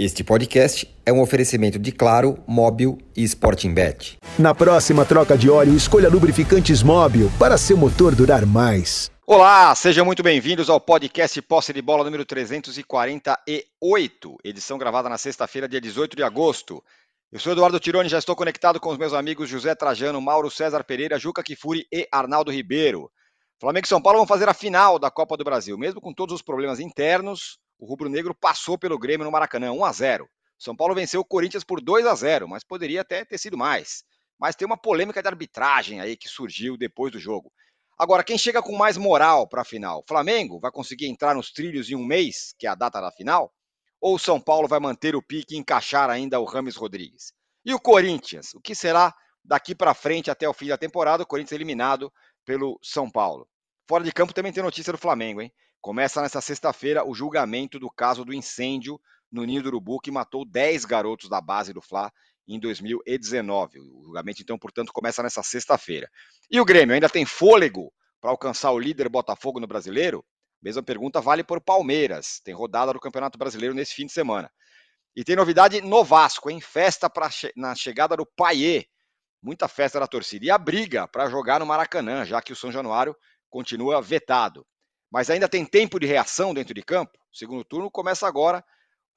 [0.00, 4.16] Este podcast é um oferecimento de Claro, Móbil e Sporting Bet.
[4.38, 9.10] Na próxima troca de óleo, escolha lubrificantes Móbil para seu motor durar mais.
[9.26, 15.68] Olá, sejam muito bem-vindos ao podcast Posse de Bola número 348, edição gravada na sexta-feira,
[15.68, 16.80] dia 18 de agosto.
[17.32, 20.84] Eu sou Eduardo Tironi, já estou conectado com os meus amigos José Trajano, Mauro César
[20.84, 23.10] Pereira, Juca Kifuri e Arnaldo Ribeiro.
[23.60, 26.36] Flamengo e São Paulo vão fazer a final da Copa do Brasil, mesmo com todos
[26.36, 30.28] os problemas internos, o rubro-negro passou pelo Grêmio no Maracanã, 1 a 0.
[30.58, 34.02] São Paulo venceu o Corinthians por 2 a 0, mas poderia até ter sido mais.
[34.38, 37.52] Mas tem uma polêmica de arbitragem aí que surgiu depois do jogo.
[37.96, 40.04] Agora, quem chega com mais moral para a final?
[40.06, 43.52] Flamengo vai conseguir entrar nos trilhos em um mês, que é a data da final?
[44.00, 47.32] Ou o São Paulo vai manter o pique e encaixar ainda o Rames Rodrigues?
[47.64, 48.54] E o Corinthians?
[48.54, 49.12] O que será
[49.44, 51.22] daqui para frente até o fim da temporada?
[51.22, 52.12] O Corinthians eliminado
[52.44, 53.48] pelo São Paulo.
[53.88, 55.52] Fora de campo também tem notícia do Flamengo, hein?
[55.80, 60.44] Começa nesta sexta-feira o julgamento do caso do incêndio no Ninho do Urubu, que matou
[60.44, 62.12] 10 garotos da base do Fla
[62.46, 63.78] em 2019.
[63.78, 66.08] O julgamento, então, portanto, começa nessa sexta-feira.
[66.50, 70.24] E o Grêmio ainda tem fôlego para alcançar o líder Botafogo no brasileiro?
[70.60, 72.40] Mesma pergunta vale o Palmeiras.
[72.42, 74.50] Tem rodada do Campeonato Brasileiro nesse fim de semana.
[75.14, 78.86] E tem novidade no Vasco, em festa pra, na chegada do Paier.
[79.42, 80.46] Muita festa da torcida.
[80.46, 83.14] E a briga para jogar no Maracanã, já que o São Januário
[83.48, 84.66] continua vetado.
[85.10, 87.18] Mas ainda tem tempo de reação dentro de campo.
[87.32, 88.64] O segundo turno começa agora.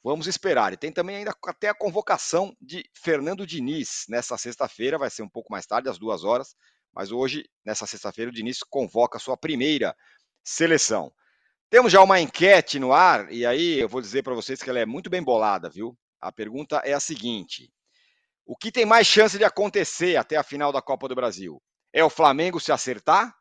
[0.03, 0.73] Vamos esperar.
[0.73, 4.97] E tem também ainda até a convocação de Fernando Diniz nessa sexta-feira.
[4.97, 6.55] Vai ser um pouco mais tarde, às duas horas.
[6.93, 9.95] Mas hoje, nessa sexta-feira, o Diniz convoca a sua primeira
[10.43, 11.13] seleção.
[11.69, 14.79] Temos já uma enquete no ar, e aí eu vou dizer para vocês que ela
[14.79, 15.97] é muito bem bolada, viu?
[16.19, 17.71] A pergunta é a seguinte:
[18.45, 21.61] O que tem mais chance de acontecer até a final da Copa do Brasil?
[21.93, 23.33] É o Flamengo se acertar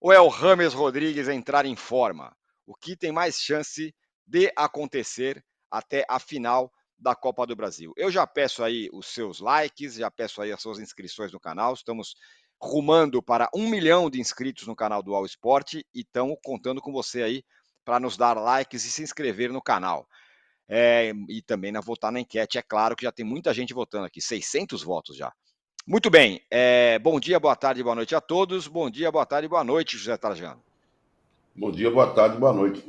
[0.00, 2.34] ou é o Rames Rodrigues entrar em forma?
[2.66, 3.94] O que tem mais chance
[4.26, 7.92] de acontecer até a final da Copa do Brasil?
[7.96, 11.74] Eu já peço aí os seus likes, já peço aí as suas inscrições no canal.
[11.74, 12.14] Estamos
[12.58, 16.92] rumando para um milhão de inscritos no canal do All Sport e estamos contando com
[16.92, 17.44] você aí
[17.84, 20.08] para nos dar likes e se inscrever no canal.
[20.68, 24.06] É, e também na votar na enquete, é claro que já tem muita gente votando
[24.06, 25.32] aqui, 600 votos já.
[25.86, 26.40] Muito bem.
[26.50, 28.68] É, bom dia, boa tarde, boa noite a todos.
[28.68, 30.62] Bom dia, boa tarde, boa noite, José Trajano.
[31.54, 32.84] Bom dia, boa tarde, boa noite.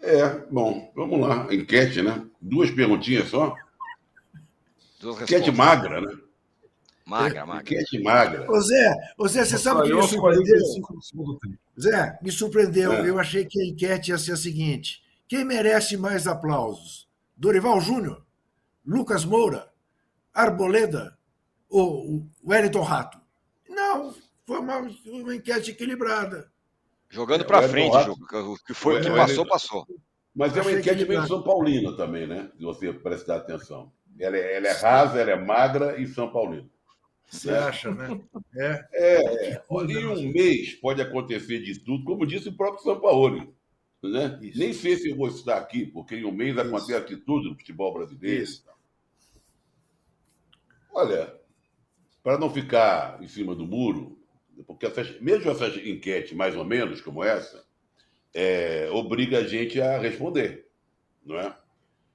[0.00, 1.46] É, bom, vamos lá.
[1.52, 2.24] Enquete, né?
[2.40, 3.56] Duas perguntinhas só.
[5.00, 6.16] Duas Enquete magra, né?
[7.06, 7.62] Magra, magra.
[7.62, 8.50] Enquete magra.
[8.50, 10.60] Ô Zé, ô Zé você sabe o que me surpreendeu?
[11.80, 12.92] Zé, me surpreendeu.
[12.92, 13.08] É.
[13.08, 17.08] Eu achei que a enquete ia ser a seguinte: quem merece mais aplausos?
[17.36, 18.24] Dorival Júnior?
[18.86, 19.68] Lucas Moura?
[20.32, 21.16] Arboleda?
[21.82, 23.20] O Wellington Rato.
[23.68, 24.14] Não,
[24.46, 26.50] foi uma, uma enquete equilibrada.
[27.10, 29.86] Jogando é, para frente, o que foi o que passou, passou.
[30.34, 32.50] Mas é uma enquete meio São Paulina também, né?
[32.56, 33.92] Se você prestar atenção.
[34.18, 36.68] Ela é, ela é rasa, ela é magra e São Paulina.
[37.28, 37.58] Você né?
[37.58, 38.20] acha, né?
[38.56, 38.88] É.
[38.92, 39.64] é, é.
[39.88, 43.54] Em um mês pode acontecer de tudo, como disse o próprio São Paulo.
[44.02, 44.38] Né?
[44.54, 46.60] Nem sei se eu vou estar aqui, porque em um mês Isso.
[46.60, 48.42] acontece de tudo no futebol brasileiro.
[48.42, 48.64] Isso.
[50.92, 51.34] Olha,
[52.24, 54.18] para não ficar em cima do muro,
[54.66, 57.62] porque essas, mesmo essas enquetes, mais ou menos como essa,
[58.32, 60.66] é, obriga a gente a responder,
[61.22, 61.54] não é?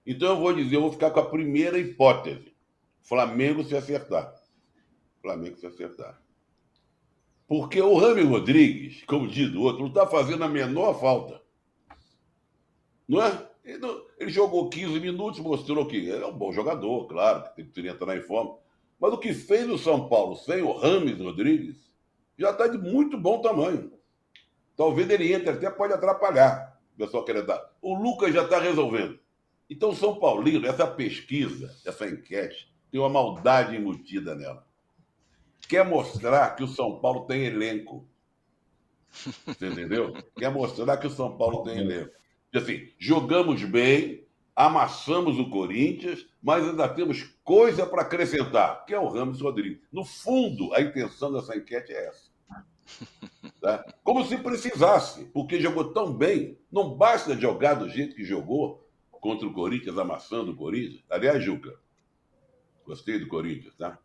[0.05, 2.51] Então eu vou dizer, eu vou ficar com a primeira hipótese:
[3.03, 4.33] Flamengo se acertar.
[5.21, 6.19] Flamengo se acertar.
[7.47, 11.39] Porque o Rami Rodrigues, como diz o outro, não está fazendo a menor falta.
[13.07, 13.47] Não é?
[13.63, 17.63] Ele, não, ele, jogou 15 minutos, mostrou que ele é um bom jogador, claro, que
[17.63, 18.57] tem que entrar em forma.
[18.99, 21.89] Mas o que fez o São Paulo sem o Rames Rodrigues
[22.37, 23.91] já está de muito bom tamanho.
[24.75, 26.79] Talvez ele entre até pode atrapalhar.
[26.95, 27.71] O pessoal querer dar.
[27.81, 29.19] O Lucas já está resolvendo.
[29.69, 34.65] Então, São Paulino, essa pesquisa, essa enquete, tem uma maldade embutida nela.
[35.67, 38.07] Quer mostrar que o São Paulo tem elenco.
[39.45, 40.13] Você entendeu?
[40.35, 42.11] Quer mostrar que o São Paulo tem elenco.
[42.53, 44.25] Assim, jogamos bem,
[44.55, 49.79] amassamos o Corinthians, mas ainda temos coisa para acrescentar, que é o Ramos Rodrigues.
[49.91, 52.29] No fundo, a intenção dessa enquete é essa.
[53.61, 53.83] Tá?
[54.05, 59.45] Como se precisasse, porque jogou tão bem, não basta jogar do jeito que jogou contra
[59.45, 61.03] o Corinthians, amassando o Corinthians.
[61.09, 61.77] Aliás, Juca,
[62.85, 63.99] gostei do Corinthians, tá?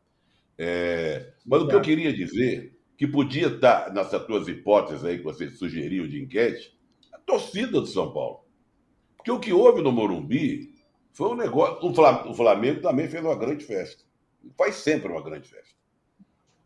[0.59, 1.35] É...
[1.47, 5.49] mas o que eu queria dizer, que podia estar nessas tuas hipóteses aí que você
[5.51, 6.77] sugeriu de enquete,
[7.13, 8.44] a torcida do São Paulo.
[9.25, 10.75] Porque o que houve no Morumbi
[11.15, 11.79] foi um negócio.
[12.31, 14.05] O Flamengo também fez uma grande festa.
[14.55, 15.75] Faz sempre uma grande festa.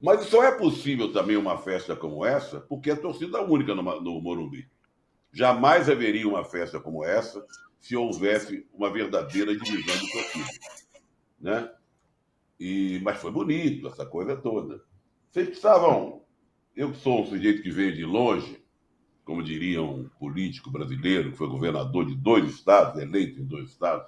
[0.00, 4.20] Mas só é possível também uma festa como essa porque é torcida única no, no
[4.20, 4.68] Morumbi.
[5.32, 7.46] Jamais haveria uma festa como essa
[7.78, 10.48] se houvesse uma verdadeira divisão de torcida.
[11.40, 11.72] Né?
[12.58, 14.82] E, mas foi bonito, essa coisa toda.
[15.30, 16.24] Vocês precisavam.
[16.74, 18.60] Eu que sou um sujeito que veio de longe,
[19.28, 24.06] como diria um político brasileiro que foi governador de dois estados, eleito em dois estados,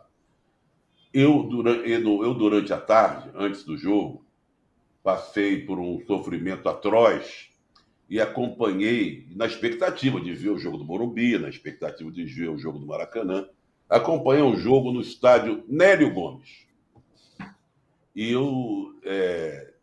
[1.12, 4.24] eu durante, eu, durante a tarde, antes do jogo,
[5.02, 7.50] passei por um sofrimento atroz
[8.08, 12.56] e acompanhei, na expectativa de ver o jogo do Morumbi, na expectativa de ver o
[12.56, 13.46] jogo do Maracanã,
[13.90, 16.66] acompanhei o jogo no estádio Nélio Gomes.
[18.16, 19.74] E eu é,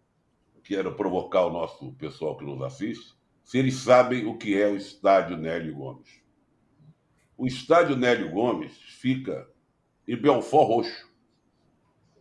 [0.64, 3.17] quero provocar o nosso pessoal que nos assiste,
[3.48, 6.22] se eles sabem o que é o estádio Nélio Gomes.
[7.38, 9.50] O estádio Nélio Gomes fica
[10.06, 11.10] em Belfort Roxo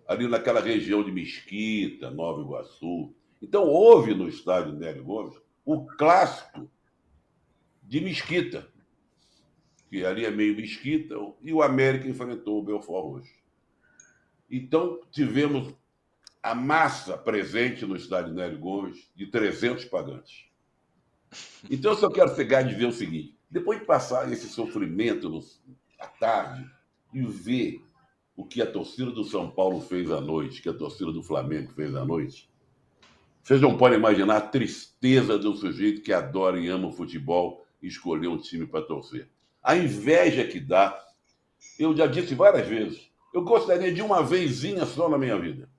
[0.07, 3.13] ali naquela região de Mesquita, Nova Iguaçu.
[3.43, 6.71] Então, houve no estádio Nélio Gomes o clássico
[7.83, 8.73] de Mesquita,
[9.91, 13.35] que ali é meio Mesquita, e o América enfrentou o Belfort Roxo.
[14.49, 15.75] Então, tivemos
[16.41, 20.46] a massa presente no estádio Nélio Gomes de 300 pagantes.
[21.71, 25.41] Então, eu só quero pegar de ver o seguinte: depois de passar esse sofrimento
[25.99, 26.69] à tarde
[27.13, 27.83] e ver
[28.37, 31.73] o que a torcida do São Paulo fez à noite, que a torcida do Flamengo
[31.73, 32.51] fez à noite,
[33.43, 37.65] vocês não podem imaginar a tristeza de um sujeito que adora e ama o futebol
[37.81, 39.29] e escolher um time para torcer.
[39.63, 41.01] A inveja que dá.
[41.79, 45.71] Eu já disse várias vezes, eu gostaria de uma vezinha só na minha vida.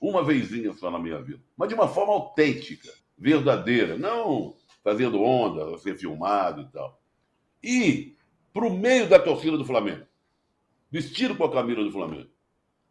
[0.00, 1.40] Uma vezinha só na minha vida.
[1.56, 4.54] Mas de uma forma autêntica, verdadeira, não
[4.84, 7.00] fazendo onda, ser filmado e tal.
[7.62, 8.16] E
[8.52, 10.06] para o meio da torcida do Flamengo
[10.94, 12.30] vestido com a camisa do Flamengo.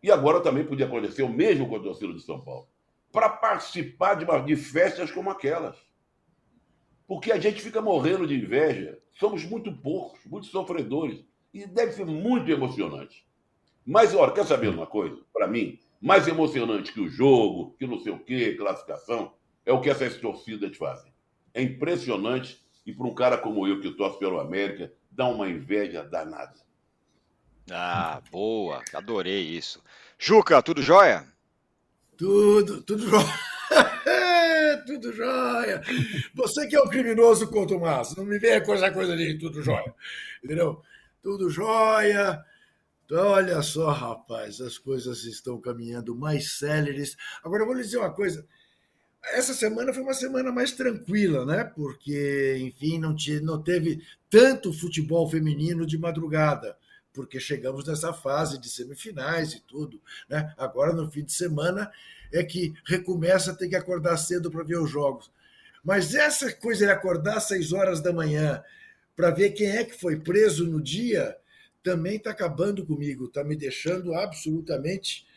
[0.02, 2.68] E agora também podia acontecer o mesmo com a torcida de São Paulo.
[3.14, 5.78] Para participar de, de festas como aquelas.
[7.08, 9.00] Porque a gente fica morrendo de inveja.
[9.14, 11.24] Somos muito poucos, muito sofredores.
[11.54, 13.26] E deve ser muito emocionante.
[13.86, 15.22] Mas, olha, quer saber uma coisa?
[15.32, 19.34] Para mim, mais emocionante que o jogo, que não sei o quê, classificação,
[19.66, 21.13] é o que essas torcidas fazem.
[21.54, 26.04] É impressionante e para um cara como eu, que torce pelo América, dá uma inveja
[26.04, 26.56] danada.
[27.72, 28.82] Ah, boa.
[28.94, 29.82] Adorei isso.
[30.20, 31.26] Juca, tudo jóia?
[32.18, 33.40] Tudo, tudo jóia.
[34.86, 35.82] tudo jóia.
[36.34, 39.62] Você que é o um criminoso contumaz, não me venha com essa coisa de tudo
[39.62, 39.94] jóia.
[40.44, 40.82] Entendeu?
[41.22, 42.44] Tudo jóia.
[43.12, 47.16] Olha só, rapaz, as coisas estão caminhando mais céleres.
[47.44, 48.46] Agora, eu vou lhe dizer uma coisa.
[49.32, 51.64] Essa semana foi uma semana mais tranquila, né?
[51.64, 56.78] Porque, enfim, não, tinha, não teve tanto futebol feminino de madrugada
[57.14, 60.02] porque chegamos nessa fase de semifinais e tudo.
[60.28, 60.52] Né?
[60.58, 61.92] Agora, no fim de semana,
[62.32, 65.32] é que recomeça a ter que acordar cedo para ver os jogos.
[65.84, 68.64] Mas essa coisa de acordar às seis horas da manhã
[69.16, 71.38] para ver quem é que foi preso no dia
[71.84, 75.28] também está acabando comigo, está me deixando absolutamente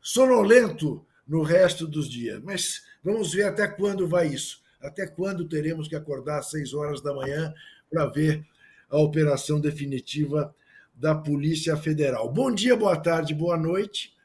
[0.00, 2.40] sonolento no resto dos dias.
[2.42, 4.62] Mas vamos ver até quando vai isso.
[4.80, 7.52] Até quando teremos que acordar às seis horas da manhã
[7.90, 8.44] para ver
[8.88, 10.54] a operação definitiva
[10.94, 12.32] da Polícia Federal.
[12.32, 14.16] Bom dia, boa tarde, boa noite.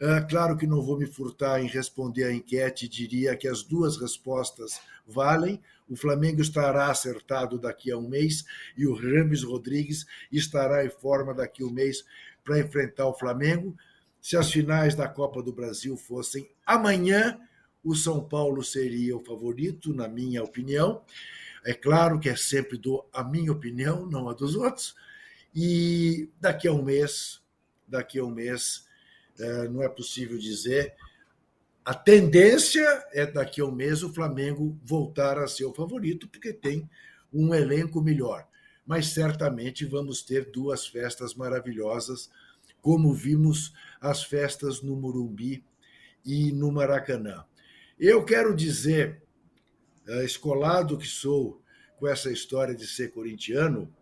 [0.00, 3.96] É, claro que não vou me furtar em responder à enquete, diria que as duas
[3.96, 5.60] respostas valem.
[5.88, 8.44] O Flamengo estará acertado daqui a um mês
[8.76, 12.04] e o Rames Rodrigues estará em forma daqui a um mês
[12.44, 13.76] para enfrentar o Flamengo.
[14.20, 17.38] Se as finais da Copa do Brasil fossem amanhã,
[17.82, 21.02] o São Paulo seria o favorito, na minha opinião.
[21.64, 24.94] É claro que é sempre dou a minha opinião, não a dos outros
[25.54, 27.40] e daqui a um mês,
[27.86, 28.86] daqui a um mês,
[29.38, 30.94] é, não é possível dizer.
[31.84, 36.52] A tendência é daqui a um mês o Flamengo voltar a ser o favorito, porque
[36.52, 36.88] tem
[37.32, 38.46] um elenco melhor.
[38.86, 42.30] Mas certamente vamos ter duas festas maravilhosas,
[42.80, 45.64] como vimos as festas no Morumbi
[46.24, 47.44] e no Maracanã.
[47.98, 49.22] Eu quero dizer,
[50.06, 51.60] é, escolado que sou
[51.98, 53.92] com essa história de ser corintiano,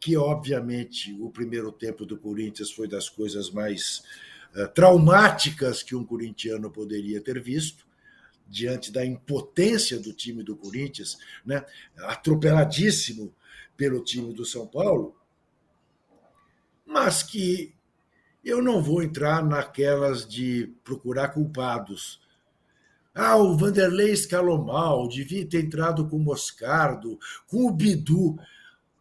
[0.00, 4.02] que obviamente o primeiro tempo do Corinthians foi das coisas mais
[4.56, 7.86] uh, traumáticas que um corintiano poderia ter visto,
[8.48, 11.64] diante da impotência do time do Corinthians, né,
[11.98, 13.32] atropeladíssimo
[13.76, 15.14] pelo time do São Paulo,
[16.84, 17.72] mas que
[18.44, 22.20] eu não vou entrar naquelas de procurar culpados.
[23.14, 28.38] Ah, o Vanderlei escalou mal, devia ter entrado com o Moscardo, com o Bidu.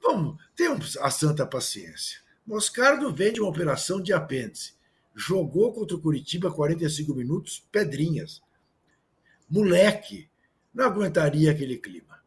[0.02, 2.20] Vamos, tenhamos a santa paciência.
[2.46, 4.74] Moscardo vem de uma operação de apêndice.
[5.16, 8.42] Jogou contra o Curitiba 45 minutos, pedrinhas.
[9.50, 10.30] Moleque,
[10.74, 12.20] não aguentaria aquele clima.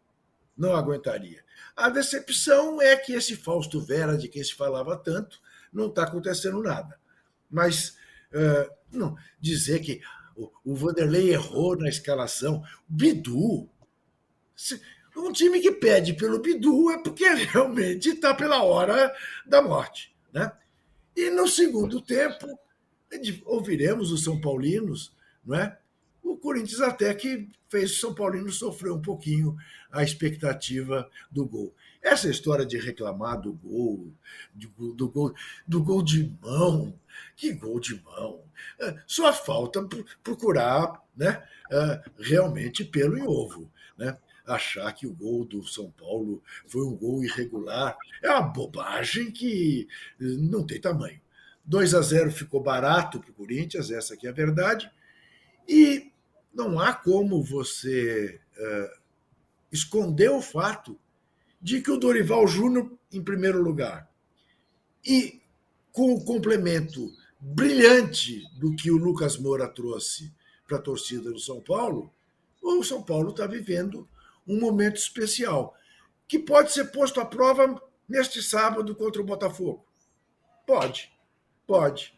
[0.56, 1.42] Não aguentaria.
[1.76, 5.40] A decepção é que esse Fausto Vera, de quem se falava tanto,
[5.72, 7.01] não está acontecendo nada.
[7.52, 7.90] Mas
[8.32, 10.00] uh, não, dizer que
[10.34, 13.68] o, o Vanderlei errou na escalação, Bidu.
[15.14, 19.14] Um time que pede pelo Bidu é porque realmente está pela hora
[19.46, 20.14] da morte.
[20.32, 20.50] Né?
[21.14, 22.58] E no segundo tempo,
[23.44, 25.78] ouviremos os São Paulinos, não é?
[26.22, 29.56] O Corinthians até que fez o São Paulino sofrer um pouquinho
[29.90, 31.74] a expectativa do gol.
[32.02, 34.12] Essa história de reclamar do gol,
[34.52, 35.34] do, do gol,
[35.66, 36.98] do gol de mão,
[37.36, 38.42] que gol de mão.
[38.80, 39.86] É, só falta
[40.22, 43.70] procurar né, é, realmente pelo em ovo.
[43.96, 44.18] Né?
[44.44, 49.86] Achar que o gol do São Paulo foi um gol irregular é uma bobagem que
[50.18, 51.20] não tem tamanho.
[51.64, 54.90] 2 a 0 ficou barato para o Corinthians, essa aqui é a verdade.
[55.68, 56.10] E
[56.52, 58.94] não há como você é,
[59.70, 60.98] esconder o fato
[61.62, 64.10] de que o Dorival Júnior, em primeiro lugar,
[65.04, 65.40] e
[65.92, 70.32] com o complemento brilhante do que o Lucas Moura trouxe
[70.66, 72.12] para a torcida do São Paulo,
[72.60, 74.08] o São Paulo está vivendo
[74.46, 75.76] um momento especial,
[76.26, 79.84] que pode ser posto à prova neste sábado contra o Botafogo.
[80.66, 81.12] Pode,
[81.66, 82.14] pode.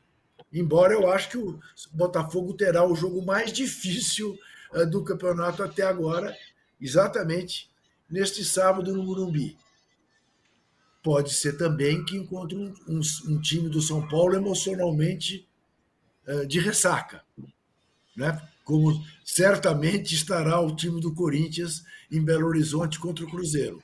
[0.52, 1.60] Embora eu acho que o
[1.92, 4.38] Botafogo terá o jogo mais difícil
[4.72, 6.34] eh, do campeonato até agora,
[6.80, 7.73] exatamente
[8.10, 9.56] neste sábado no Morumbi.
[11.02, 15.46] Pode ser também que encontre um, um, um time do São Paulo emocionalmente
[16.26, 17.22] uh, de ressaca,
[18.16, 18.40] né?
[18.64, 23.82] como certamente estará o time do Corinthians em Belo Horizonte contra o Cruzeiro.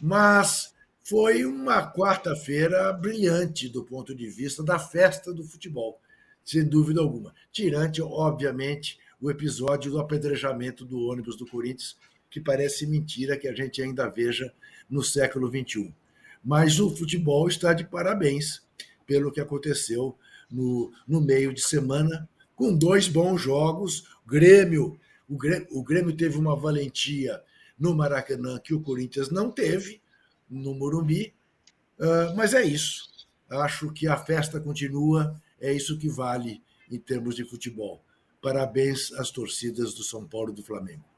[0.00, 0.72] Mas
[1.02, 6.00] foi uma quarta-feira brilhante do ponto de vista da festa do futebol,
[6.44, 7.34] sem dúvida alguma.
[7.50, 11.96] Tirante, obviamente, o episódio do apedrejamento do ônibus do Corinthians,
[12.30, 14.52] que parece mentira que a gente ainda veja
[14.88, 15.92] no século XXI.
[16.42, 18.62] Mas o futebol está de parabéns
[19.06, 20.16] pelo que aconteceu
[20.50, 24.08] no, no meio de semana, com dois bons jogos.
[24.26, 27.42] Grêmio, o Grêmio, o Grêmio teve uma valentia
[27.78, 30.00] no Maracanã que o Corinthians não teve,
[30.48, 31.34] no Morumbi.
[31.98, 33.08] Uh, mas é isso.
[33.48, 38.04] Acho que a festa continua, é isso que vale em termos de futebol.
[38.40, 41.09] Parabéns às torcidas do São Paulo e do Flamengo.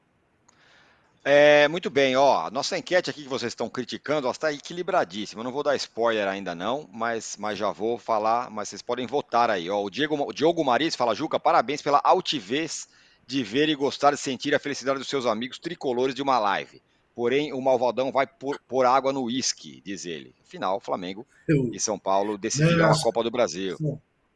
[1.24, 2.50] É, muito bem, ó.
[2.50, 5.40] Nossa enquete aqui que vocês estão criticando, está equilibradíssima.
[5.40, 9.06] Eu não vou dar spoiler ainda não, mas, mas já vou falar, mas vocês podem
[9.06, 9.70] votar aí.
[9.70, 9.82] Ó.
[9.82, 12.88] O Diego, o Diogo Maris fala, Juca, parabéns pela altivez
[13.24, 16.82] de ver e gostar de sentir a felicidade dos seus amigos tricolores de uma live.
[17.14, 20.34] Porém, o Malvadão vai pôr, água no uísque, diz ele.
[20.42, 21.70] Afinal, Flamengo Eu...
[21.72, 23.76] e São Paulo decidiram a Copa do Brasil.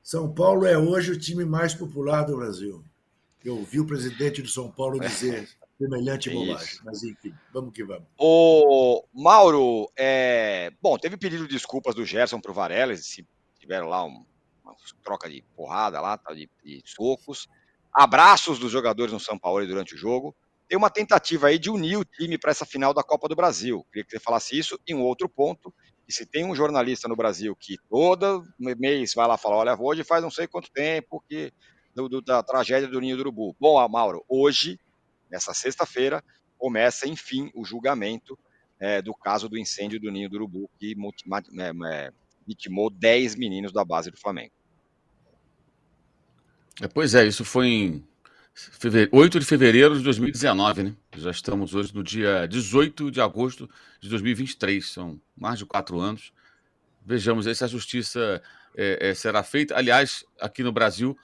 [0.02, 2.84] São Paulo é hoje o time mais popular do Brasil.
[3.44, 6.66] Eu ouvi o presidente do São Paulo dizer semelhante é bobagem.
[6.66, 6.82] Isso.
[6.84, 8.06] Mas enfim, vamos que vamos.
[8.18, 10.70] O Mauro, é...
[10.80, 13.26] bom, teve pedido de desculpas do Gerson para o Varela, se
[13.58, 14.24] tiveram lá um,
[14.64, 17.48] uma troca de porrada lá, tá, de, de socos.
[17.92, 20.34] Abraços dos jogadores no São Paulo durante o jogo.
[20.68, 23.86] Tem uma tentativa aí de unir o time para essa final da Copa do Brasil.
[23.90, 24.78] Queria que você falasse isso.
[24.86, 25.72] E um outro ponto,
[26.08, 30.04] e se tem um jornalista no Brasil que todo mês vai lá falar, olha, hoje
[30.04, 31.52] faz não sei quanto tempo que
[31.94, 33.56] do, do, da tragédia do Ninho do Urubu.
[33.58, 34.78] Bom, Mauro, hoje
[35.30, 36.22] nessa sexta-feira,
[36.58, 38.38] começa, enfim, o julgamento
[38.78, 40.94] é, do caso do incêndio do Ninho do Urubu, que
[41.86, 42.12] é,
[42.46, 44.52] vitimou 10 meninos da base do Flamengo.
[46.80, 48.04] É, pois é, isso foi em
[49.10, 50.96] 8 de fevereiro de 2019, né?
[51.16, 53.68] Já estamos hoje no dia 18 de agosto
[54.00, 56.32] de 2023, são mais de quatro anos.
[57.04, 58.42] Vejamos aí se a justiça
[58.76, 59.76] é, é, será feita.
[59.76, 61.16] Aliás, aqui no Brasil,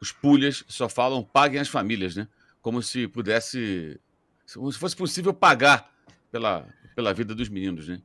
[0.00, 2.28] os pulhas só falam paguem as famílias, né?
[2.66, 3.96] Como se pudesse,
[4.52, 5.88] como se fosse possível pagar
[6.32, 8.02] pela, pela vida dos meninos, né?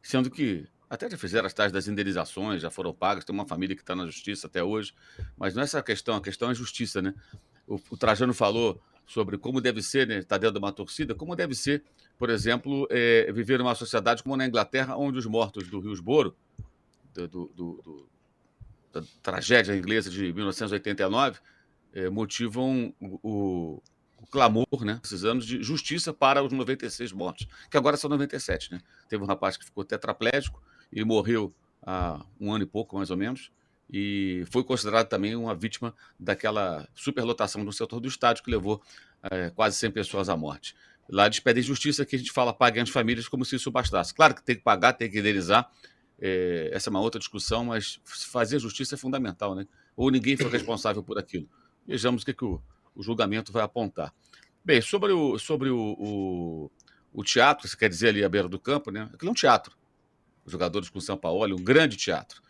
[0.00, 3.74] Sendo que até já fizeram as tais das indenizações, já foram pagas, tem uma família
[3.74, 4.94] que está na justiça até hoje,
[5.36, 7.12] mas não é essa a questão, a questão é a justiça, né?
[7.66, 11.12] O, o Trajano falou sobre como deve ser, né, estar tá dentro de uma torcida,
[11.12, 11.82] como deve ser,
[12.16, 16.36] por exemplo, é, viver numa sociedade como na Inglaterra, onde os mortos do Riosboro,
[17.12, 18.08] do, do, do,
[18.92, 21.40] da tragédia inglesa de 1989,
[21.92, 23.82] é, motivam o,
[24.20, 28.72] o, clamor, né, esses anos de justiça para os 96 mortos, que agora são 97,
[28.72, 28.80] né?
[29.08, 33.16] Teve um rapaz que ficou tetraplégico e morreu há um ano e pouco, mais ou
[33.16, 33.50] menos,
[33.90, 38.82] e foi considerado também uma vítima daquela superlotação no setor do estádio que levou
[39.30, 40.74] é, quase 100 pessoas à morte.
[41.08, 44.12] Lá eles pedem justiça que a gente fala paguem as famílias como se isso bastasse.
[44.12, 45.70] Claro que tem que pagar, tem que indenizar,
[46.20, 49.66] é, essa é uma outra discussão, mas fazer justiça é fundamental, né?
[49.96, 51.48] Ou ninguém foi responsável por aquilo.
[51.88, 52.62] Vejamos o que, que o,
[52.94, 54.12] o julgamento vai apontar.
[54.62, 56.70] Bem, sobre o, sobre o, o,
[57.14, 59.08] o teatro, você quer dizer ali à beira do campo, né?
[59.14, 59.74] Aquilo é um teatro.
[60.44, 62.42] Os jogadores com São Paulo, um grande teatro.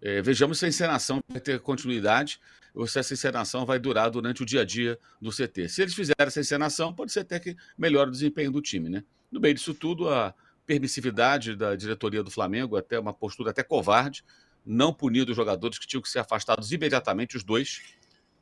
[0.00, 2.38] É, vejamos se a encenação vai ter continuidade
[2.72, 5.68] ou se essa encenação vai durar durante o dia a dia do CT.
[5.68, 9.02] Se eles fizerem essa encenação, pode ser até que melhore o desempenho do time, né?
[9.30, 10.32] No meio disso tudo, a
[10.64, 14.24] permissividade da diretoria do Flamengo, até uma postura até covarde,
[14.64, 17.82] não punir os jogadores que tinham que ser afastados imediatamente, os dois,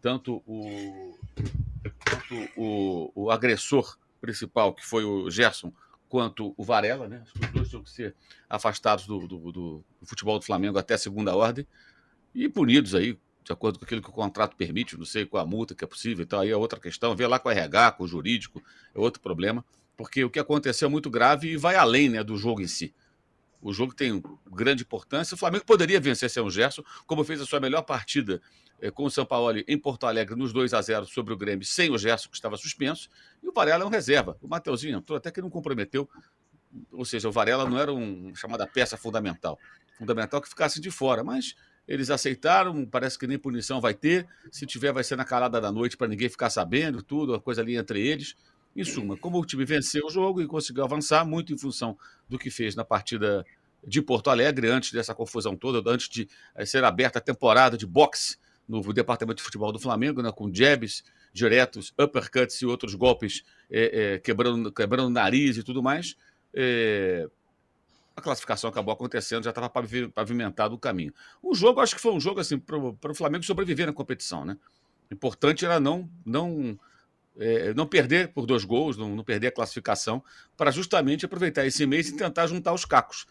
[0.03, 1.17] tanto o,
[2.05, 5.73] tanto o, o agressor principal, que foi o Gerson,
[6.09, 7.25] quanto o Varela, né?
[7.41, 8.15] Os dois tinham que ser
[8.51, 11.67] afastados do, do, do, futebol do Flamengo até segunda ordem
[12.35, 15.47] e punidos aí, de acordo com aquilo que o contrato permite, não sei qual a
[15.47, 18.05] multa que é possível, então aí é outra questão, vê lá com o RH, com
[18.05, 18.63] o jurídico,
[18.95, 19.65] é outro problema,
[19.97, 22.95] porque o que aconteceu é muito grave e vai além né, do jogo em si.
[23.63, 25.35] O jogo tem grande importância.
[25.37, 28.43] O Flamengo poderia vencer sem o Gerson, como fez a sua melhor partida
[28.81, 31.65] eh, com o São Paulo em Porto Alegre nos 2 a 0 sobre o Grêmio,
[31.65, 33.09] sem o Gerson, que estava suspenso.
[33.41, 34.37] E o Varela é um reserva.
[34.43, 36.11] O Mateuzinho entrou até que não comprometeu.
[36.91, 39.59] Ou seja, o Varela não era um chamada peça fundamental.
[39.97, 41.55] Fundamental que ficasse de fora, mas
[41.87, 44.27] eles aceitaram, parece que nem punição vai ter.
[44.51, 47.61] Se tiver, vai ser na calada da noite para ninguém ficar sabendo, tudo, a coisa
[47.61, 48.35] ali entre eles.
[48.75, 51.97] Em suma, como o time venceu o jogo e conseguiu avançar, muito em função
[52.29, 53.45] do que fez na partida
[53.87, 57.87] de Porto Alegre, antes dessa confusão toda, antes de eh, ser aberta a temporada de
[57.87, 58.37] boxe
[58.69, 61.03] no departamento de futebol do Flamengo, né, com jabs
[61.33, 66.17] diretos, uppercuts e outros golpes é, é, quebrando, quebrando nariz e tudo mais.
[66.55, 67.29] É,
[68.15, 69.71] a classificação acabou acontecendo, já estava
[70.15, 71.13] pavimentado o caminho.
[71.43, 74.59] O jogo, acho que foi um jogo assim para o Flamengo sobreviver na competição, né?
[75.11, 76.79] O importante era não não
[77.39, 80.23] é, não perder por dois gols, não, não perder a classificação,
[80.57, 83.27] para justamente aproveitar esse mês e tentar juntar os cacos.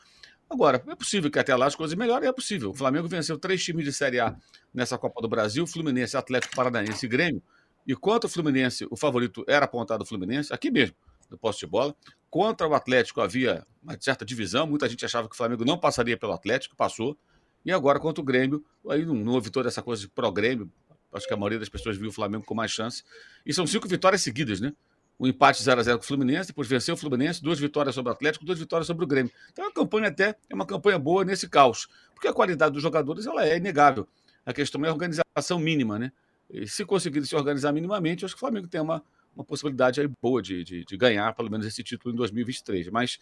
[0.49, 2.71] Agora, é possível que até lá as coisas melhorem, é possível.
[2.71, 4.35] O Flamengo venceu três times de Série A
[4.73, 7.41] nessa Copa do Brasil, Fluminense, Atlético Paranaense e Grêmio.
[7.87, 10.95] E quanto o Fluminense, o favorito era apontado o Fluminense, aqui mesmo,
[11.29, 11.95] no posto de bola.
[12.29, 16.17] Contra o Atlético havia uma certa divisão, muita gente achava que o Flamengo não passaria
[16.17, 17.17] pelo Atlético, passou.
[17.63, 20.69] E agora contra o Grêmio, aí não, não houve toda essa coisa de pró-Grêmio,
[21.13, 23.03] acho que a maioria das pessoas viu o Flamengo com mais chance.
[23.45, 24.73] E são cinco vitórias seguidas, né?
[25.19, 28.09] O empate 0 a 0 com o Fluminense, depois venceu o Fluminense, duas vitórias sobre
[28.09, 29.31] o Atlético, duas vitórias sobre o Grêmio.
[29.51, 33.27] Então a campanha até é uma campanha boa nesse caos, porque a qualidade dos jogadores
[33.27, 34.07] ela é inegável.
[34.43, 36.11] A questão é a organização mínima, né?
[36.49, 39.03] E se conseguir se organizar minimamente, acho que o Flamengo tem uma,
[39.35, 42.89] uma possibilidade aí boa de, de, de ganhar pelo menos esse título em 2023.
[42.89, 43.19] Mas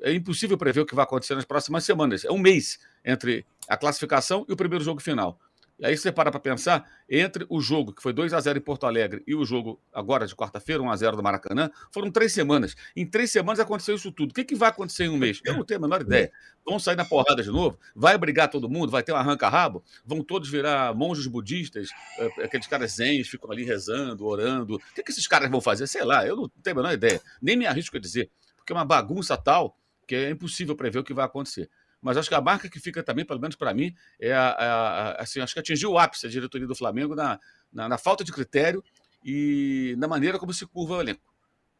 [0.00, 2.24] é impossível prever o que vai acontecer nas próximas semanas.
[2.24, 5.38] É um mês entre a classificação e o primeiro jogo final.
[5.80, 8.60] E aí você para para pensar, entre o jogo que foi 2 a 0 em
[8.60, 12.34] Porto Alegre e o jogo agora de quarta-feira, 1 a 0 do Maracanã, foram três
[12.34, 12.76] semanas.
[12.94, 14.32] Em três semanas aconteceu isso tudo.
[14.32, 15.40] O que, que vai acontecer em um mês?
[15.42, 16.30] Eu não tenho a menor ideia.
[16.66, 17.78] Vão sair na porrada de novo?
[17.96, 18.90] Vai brigar todo mundo?
[18.90, 19.82] Vai ter um arranca-rabo?
[20.04, 21.88] Vão todos virar monges budistas?
[22.18, 24.74] Eh, aqueles caras zens ficam ali rezando, orando.
[24.74, 25.86] O que, que esses caras vão fazer?
[25.86, 27.22] Sei lá, eu não tenho a menor ideia.
[27.40, 28.30] Nem me arrisco a dizer.
[28.54, 32.28] Porque é uma bagunça tal que é impossível prever o que vai acontecer mas acho
[32.28, 35.40] que a marca que fica também, pelo menos para mim, é a, a, a, assim,
[35.40, 37.38] acho que atingiu o ápice a diretoria do Flamengo na,
[37.72, 38.82] na, na, falta de critério
[39.24, 41.30] e na maneira como se curva o elenco.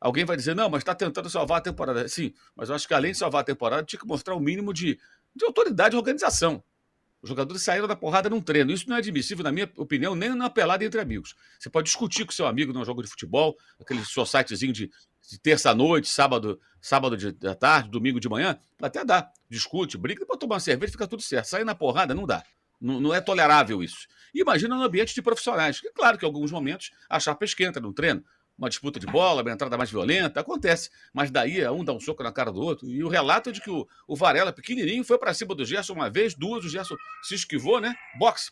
[0.00, 2.08] Alguém vai dizer, não, mas está tentando salvar a temporada.
[2.08, 4.40] Sim, mas eu acho que além de salvar a temporada, tinha que mostrar o um
[4.40, 4.98] mínimo de,
[5.34, 6.62] de autoridade e organização.
[7.22, 8.72] Os jogadores saíram da porrada num treino.
[8.72, 11.34] Isso não é admissível, na minha opinião, nem na pelada entre amigos.
[11.58, 14.90] Você pode discutir com seu amigo num jogo de futebol, aquele societyzinho de,
[15.28, 19.30] de terça-noite, sábado, sábado de, da tarde, domingo de manhã, até dá.
[19.48, 21.46] Discute, briga, depois tomar uma cerveja fica tudo certo.
[21.46, 22.42] Sair na porrada não dá.
[22.80, 24.06] Não, não é tolerável isso.
[24.34, 25.80] Imagina no ambiente de profissionais.
[25.80, 28.24] Que, claro que em alguns momentos a chapa esquenta no treino
[28.60, 30.90] uma disputa de bola, uma entrada mais violenta, acontece.
[31.14, 32.86] Mas daí um dá um soco na cara do outro.
[32.86, 35.94] E o relato é de que o, o Varela, pequenininho, foi para cima do Gerson
[35.94, 37.94] uma vez, duas, o Gerson se esquivou, né?
[38.18, 38.50] Boxe,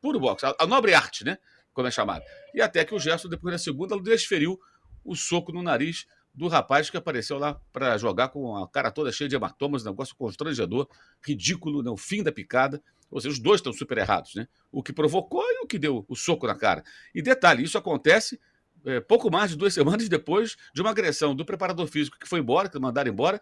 [0.00, 1.38] puro boxe, a, a nobre arte, né?
[1.72, 2.22] Como é chamado.
[2.54, 4.60] E até que o Gerson, depois da segunda, desferiu
[5.08, 9.10] o soco no nariz do rapaz que apareceu lá para jogar com a cara toda
[9.10, 10.88] cheia de hematomas, negócio constrangedor,
[11.20, 11.90] ridículo, né?
[11.90, 12.82] o fim da picada.
[13.10, 14.46] Ou seja, os dois estão super errados, né?
[14.70, 16.84] O que provocou e o que deu o soco na cara.
[17.14, 18.38] E detalhe, isso acontece
[18.84, 22.40] é, pouco mais de duas semanas depois de uma agressão do preparador físico que foi
[22.40, 23.40] embora, que mandaram embora,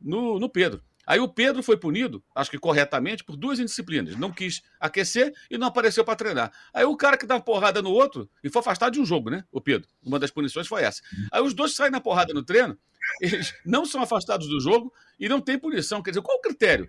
[0.00, 0.82] no, no Pedro.
[1.08, 4.14] Aí o Pedro foi punido, acho que corretamente, por duas indisciplinas.
[4.14, 6.52] Não quis aquecer e não apareceu para treinar.
[6.74, 9.30] Aí o cara que dá uma porrada no outro, e foi afastado de um jogo,
[9.30, 9.42] né?
[9.50, 9.88] O Pedro.
[10.04, 11.00] Uma das punições foi essa.
[11.32, 12.76] Aí os dois saem na porrada no treino,
[13.22, 16.02] eles não são afastados do jogo e não tem punição.
[16.02, 16.86] Quer dizer, qual o critério?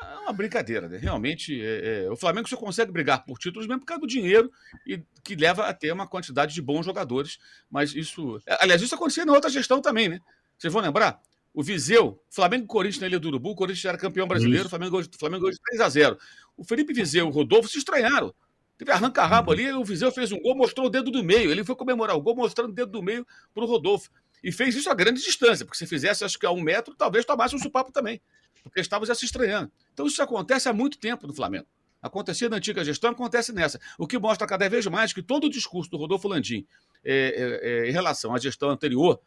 [0.00, 0.96] É uma brincadeira, né?
[0.96, 4.50] Realmente, é, é, o Flamengo só consegue brigar por títulos mesmo por causa do dinheiro
[4.86, 7.38] e que leva a ter uma quantidade de bons jogadores.
[7.70, 8.40] Mas isso.
[8.60, 10.20] Aliás, isso acontecia na outra gestão também, né?
[10.56, 11.20] Vocês vão lembrar?
[11.54, 14.70] O Viseu, Flamengo e Corinthians na Ilha do Urubu, o Corinthians era campeão brasileiro, o
[14.70, 16.18] Flamengo, o Flamengo hoje 3 a 0
[16.56, 18.34] O Felipe Viseu e o Rodolfo se estranharam.
[18.78, 21.50] Teve arranca-rabo ali, o Viseu fez um gol, mostrou o dedo do meio.
[21.50, 24.10] Ele foi comemorar o gol mostrando o dedo do meio para o Rodolfo.
[24.42, 27.24] E fez isso a grande distância, porque se fizesse, acho que a um metro, talvez
[27.24, 28.20] tomasse um supapo também,
[28.62, 29.70] porque estava já se estranhando.
[29.92, 31.66] Então isso acontece há muito tempo no Flamengo.
[32.02, 33.78] Acontecia na antiga gestão, acontece nessa.
[33.96, 36.66] O que mostra cada vez mais que todo o discurso do Rodolfo Landim
[37.04, 39.20] é, é, é, em relação à gestão anterior,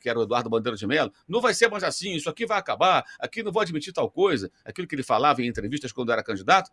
[0.00, 2.58] que era o Eduardo Bandeira de Mello, não vai ser mais assim, isso aqui vai
[2.58, 6.22] acabar, aqui não vou admitir tal coisa, aquilo que ele falava em entrevistas quando era
[6.22, 6.70] candidato,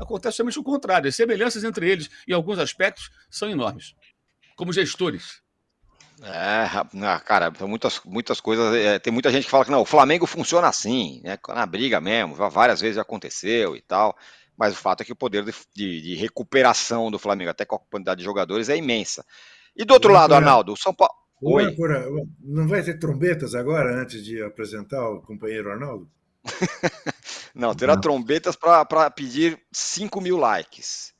[0.00, 1.08] acontece somente o contrário.
[1.08, 3.94] As semelhanças entre eles, em alguns aspectos, são enormes.
[4.56, 5.42] Como gestores.
[6.22, 6.68] É,
[7.04, 8.74] ah, cara, tem muitas, muitas coisas.
[8.76, 11.38] É, tem muita gente que fala que não, o Flamengo funciona assim, né?
[11.48, 14.16] Na briga mesmo, várias vezes aconteceu e tal.
[14.56, 17.76] Mas o fato é que o poder de, de, de recuperação do Flamengo, até com
[17.76, 19.24] a quantidade de jogadores, é imensa.
[19.74, 21.14] E do outro lado, Arnaldo, o São Paulo.
[21.42, 21.76] Oi.
[22.40, 26.08] não vai ter trombetas agora antes de apresentar o companheiro Arnaldo?
[27.52, 28.00] não, terá não.
[28.00, 31.12] trombetas para pedir 5 mil likes.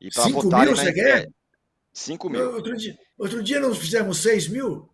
[0.00, 1.28] E 5 mil você quer?
[1.92, 2.54] 5 mil.
[2.54, 4.88] Outro dia, Outro dia nós fizemos 6 mil?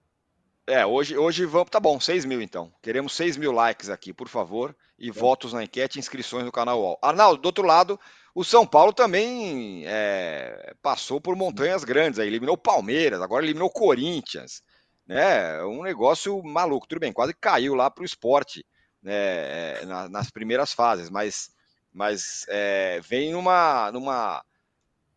[0.67, 1.71] É, hoje, hoje vamos.
[1.71, 2.73] Tá bom, 6 mil então.
[2.81, 4.75] Queremos 6 mil likes aqui, por favor.
[4.99, 5.13] E é.
[5.13, 6.99] votos na enquete inscrições no canal UOL.
[7.03, 7.99] Arnaldo, do outro lado,
[8.35, 12.21] o São Paulo também é, passou por montanhas grandes.
[12.21, 14.63] Aí, eliminou o Palmeiras, agora eliminou o Corinthians.
[15.07, 15.63] Né?
[15.65, 16.87] Um negócio maluco.
[16.87, 18.65] Tudo bem, quase caiu lá para o esporte
[19.03, 21.51] né, nas, nas primeiras fases, mas,
[21.93, 24.43] mas é, vem numa, numa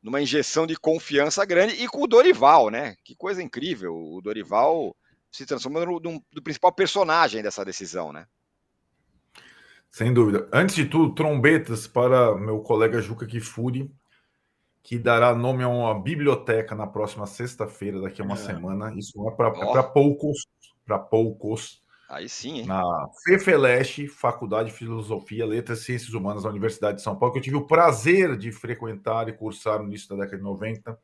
[0.05, 2.95] numa injeção de confiança grande e com o Dorival, né?
[3.03, 3.95] Que coisa incrível.
[3.95, 4.95] O Dorival
[5.31, 8.27] se transforma no, no, no principal personagem dessa decisão, né?
[9.89, 10.47] Sem dúvida.
[10.53, 13.91] Antes de tudo, trombetas para meu colega Juca Kifuri,
[14.85, 18.37] que dará nome a uma biblioteca na próxima sexta-feira, daqui a uma é.
[18.37, 18.93] semana.
[18.95, 19.83] Isso é para oh.
[19.91, 20.45] poucos,
[20.85, 21.83] para poucos.
[22.07, 22.65] Aí sim, hein?
[22.67, 22.83] Na
[23.23, 27.43] FEFELESH, Faculdade de Filosofia, Letras e Ciências Humanas da Universidade de São Paulo, que eu
[27.43, 30.99] tive o prazer de frequentar e cursar no início da década de 90.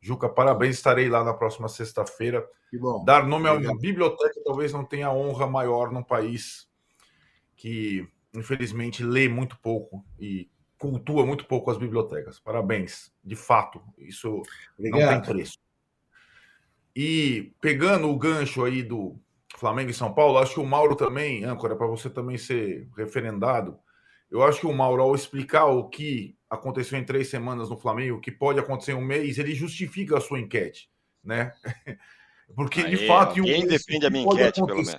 [0.00, 2.48] Juca, parabéns, estarei lá na próxima sexta-feira.
[3.04, 6.68] Dar nome a uma biblioteca talvez não tenha honra maior num país
[7.56, 10.48] que, infelizmente, lê muito pouco e
[10.90, 12.38] cultua muito pouco as bibliotecas.
[12.38, 14.42] Parabéns, de fato, isso
[14.78, 15.00] Obrigado.
[15.00, 15.58] não tem preço.
[16.94, 19.18] E pegando o gancho aí do,
[19.56, 23.78] Flamengo e São Paulo, acho que o Mauro também, âncora, para você também ser referendado,
[24.30, 28.16] eu acho que o Mauro, ao explicar o que aconteceu em três semanas no Flamengo,
[28.16, 30.90] o que pode acontecer em um mês, ele justifica a sua enquete,
[31.22, 31.52] né?
[32.54, 33.42] Porque, Aê, de fato...
[33.42, 34.96] Quem um defende a minha enquete, pelo menos?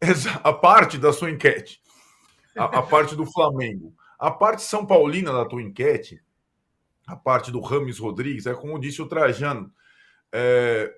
[0.42, 1.80] A parte da sua enquete,
[2.54, 3.94] a, a parte do Flamengo.
[4.24, 6.18] A parte São Paulina da tua enquete,
[7.06, 9.70] a parte do Rames Rodrigues, é como disse o Trajano,
[10.32, 10.90] é,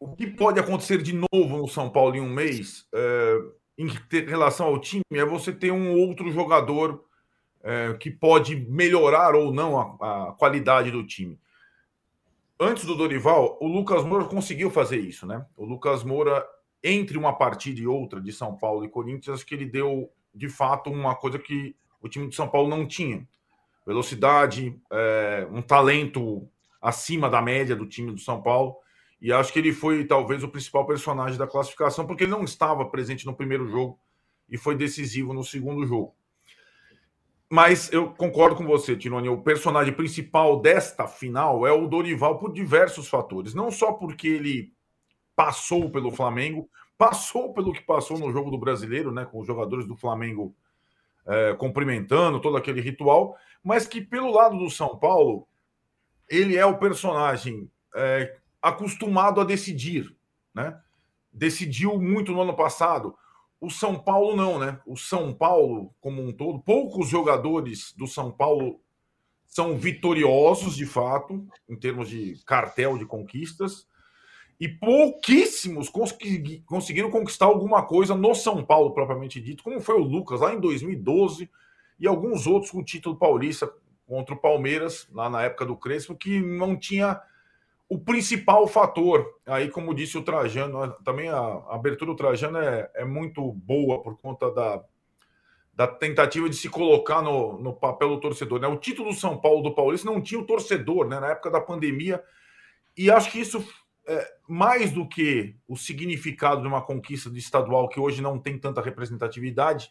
[0.00, 3.38] o que pode acontecer de novo no São Paulo em um mês, é,
[3.78, 3.86] em
[4.26, 7.04] relação ao time, é você ter um outro jogador
[7.62, 11.38] é, que pode melhorar ou não a, a, qualidade do time.
[12.58, 15.46] Antes do Dorival, o Lucas Moura conseguiu fazer isso, né?
[15.56, 16.44] O Lucas Moura,
[16.82, 20.48] entre uma partida e outra de São Paulo e Corinthians, acho que ele deu de
[20.48, 23.26] fato uma coisa que o time de São Paulo não tinha:
[23.86, 26.48] velocidade, é, um talento
[26.80, 28.76] acima da média do time do São Paulo.
[29.20, 32.84] E acho que ele foi talvez o principal personagem da classificação, porque ele não estava
[32.86, 33.96] presente no primeiro jogo
[34.50, 36.12] e foi decisivo no segundo jogo.
[37.48, 39.28] Mas eu concordo com você, Tironi.
[39.28, 43.54] O personagem principal desta final é o Dorival por diversos fatores.
[43.54, 44.72] Não só porque ele
[45.36, 49.24] passou pelo Flamengo, passou pelo que passou no jogo do brasileiro, né?
[49.24, 50.56] Com os jogadores do Flamengo
[51.26, 55.46] é, cumprimentando todo aquele ritual, mas que pelo lado do São Paulo,
[56.28, 60.14] ele é o personagem é, acostumado a decidir,
[60.54, 60.80] né?
[61.32, 63.16] Decidiu muito no ano passado.
[63.60, 64.80] O São Paulo não, né?
[64.86, 68.80] O São Paulo, como um todo, poucos jogadores do São Paulo
[69.46, 73.86] são vitoriosos de fato, em termos de cartel de conquistas,
[74.60, 80.04] e pouquíssimos consegui, conseguiram conquistar alguma coisa no São Paulo, propriamente dito, como foi o
[80.04, 81.50] Lucas lá em 2012
[81.98, 83.72] e alguns outros com título paulista
[84.06, 87.20] contra o Palmeiras, lá na época do Crespo, que não tinha
[87.88, 92.90] o principal fator, aí como disse o Trajano, também a, a abertura do Trajano é,
[92.94, 94.82] é, muito boa por conta da,
[95.74, 98.60] da tentativa de se colocar no, no papel do torcedor.
[98.60, 98.66] Né?
[98.66, 101.20] O título do São Paulo do Paulista não tinha o torcedor né?
[101.20, 102.22] na época da pandemia,
[102.96, 103.62] e acho que isso,
[104.06, 108.58] é, mais do que o significado de uma conquista de estadual que hoje não tem
[108.58, 109.90] tanta representatividade,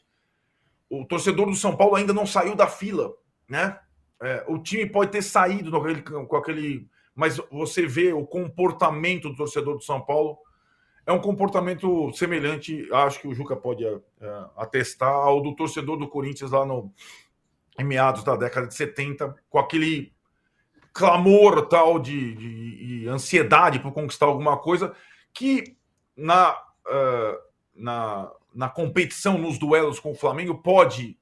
[0.90, 3.14] o torcedor do São Paulo ainda não saiu da fila.
[3.48, 3.80] Né?
[4.22, 5.72] É, o time pode ter saído
[6.28, 10.38] com aquele, mas você vê o comportamento do torcedor do São Paulo
[11.06, 14.00] é um comportamento semelhante, acho que o Juca pode é,
[14.56, 16.94] atestar, ao do torcedor do Corinthians lá no,
[17.80, 20.14] em meados da década de 70, com aquele
[20.94, 24.94] clamor tal de, de, de ansiedade por conquistar alguma coisa
[25.34, 25.76] que
[26.16, 27.38] na, uh,
[27.74, 31.18] na, na competição, nos duelos com o Flamengo, pode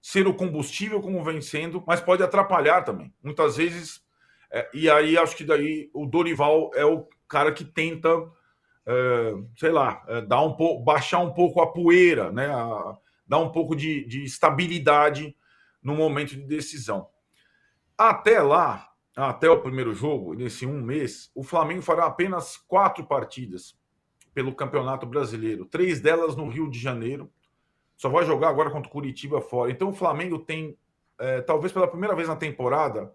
[0.00, 3.12] ser o combustível como vencendo, mas pode atrapalhar também.
[3.22, 4.02] Muitas vezes,
[4.50, 8.08] é, e aí acho que daí o Dorival é o cara que tenta,
[8.84, 12.48] é, sei lá, é, dar um pouco, baixar um pouco a poeira, né?
[12.48, 15.34] A, dar um pouco de, de estabilidade
[15.82, 17.08] no momento de decisão.
[17.96, 23.76] Até lá, até o primeiro jogo, nesse um mês, o Flamengo fará apenas quatro partidas
[24.32, 27.30] pelo Campeonato Brasileiro, três delas no Rio de Janeiro.
[27.96, 29.70] Só vai jogar agora contra o Curitiba fora.
[29.70, 30.76] Então o Flamengo tem,
[31.16, 33.12] é, talvez pela primeira vez na temporada,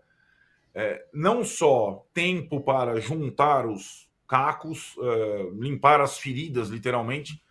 [0.73, 7.43] é, não só tempo para juntar os cacos, é, limpar as feridas, literalmente,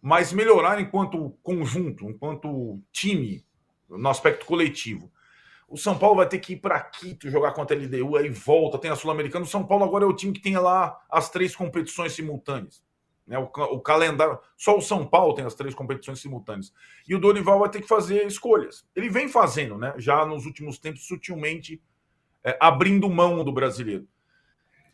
[0.00, 3.44] mas melhorar enquanto conjunto, enquanto time,
[3.88, 5.12] no aspecto coletivo.
[5.72, 8.76] O São Paulo vai ter que ir para Quito jogar contra a LDU, aí volta,
[8.76, 9.46] tem a Sul-Americana.
[9.46, 12.84] O São Paulo agora é o time que tem lá as três competições simultâneas.
[13.26, 13.38] Né?
[13.38, 14.38] O, o, calendário.
[14.54, 16.74] Só o São Paulo tem as três competições simultâneas.
[17.08, 18.86] E o Dorival vai ter que fazer escolhas.
[18.94, 19.94] Ele vem fazendo, né?
[19.96, 21.80] Já nos últimos tempos, sutilmente
[22.44, 24.06] é, abrindo mão do brasileiro.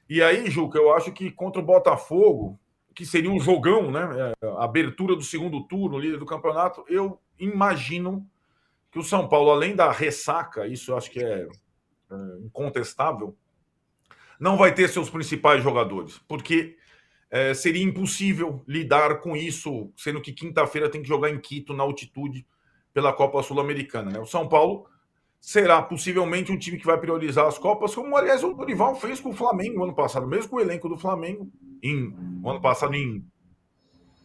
[0.08, 2.56] E aí, Juca, eu acho que contra o Botafogo,
[2.94, 4.32] que seria um jogão, né?
[4.40, 8.24] É, abertura do segundo turno, líder do campeonato, eu imagino
[8.98, 11.46] que o São Paulo, além da ressaca, isso eu acho que é,
[12.10, 13.36] é incontestável,
[14.40, 16.76] não vai ter seus principais jogadores, porque
[17.30, 21.84] é, seria impossível lidar com isso, sendo que quinta-feira tem que jogar em Quito, na
[21.84, 22.44] altitude,
[22.92, 24.10] pela Copa Sul-Americana.
[24.10, 24.18] Né?
[24.18, 24.86] O São Paulo
[25.40, 29.30] será possivelmente um time que vai priorizar as Copas, como aliás o Dorival fez com
[29.30, 31.48] o Flamengo ano passado, mesmo com o elenco do Flamengo,
[31.80, 32.12] em,
[32.44, 33.24] ano passado, em,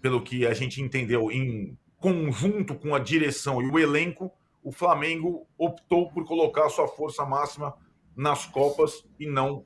[0.02, 4.32] pelo que a gente entendeu, em conjunto com a direção e o elenco,
[4.64, 7.74] o Flamengo optou por colocar sua força máxima
[8.16, 9.66] nas Copas e não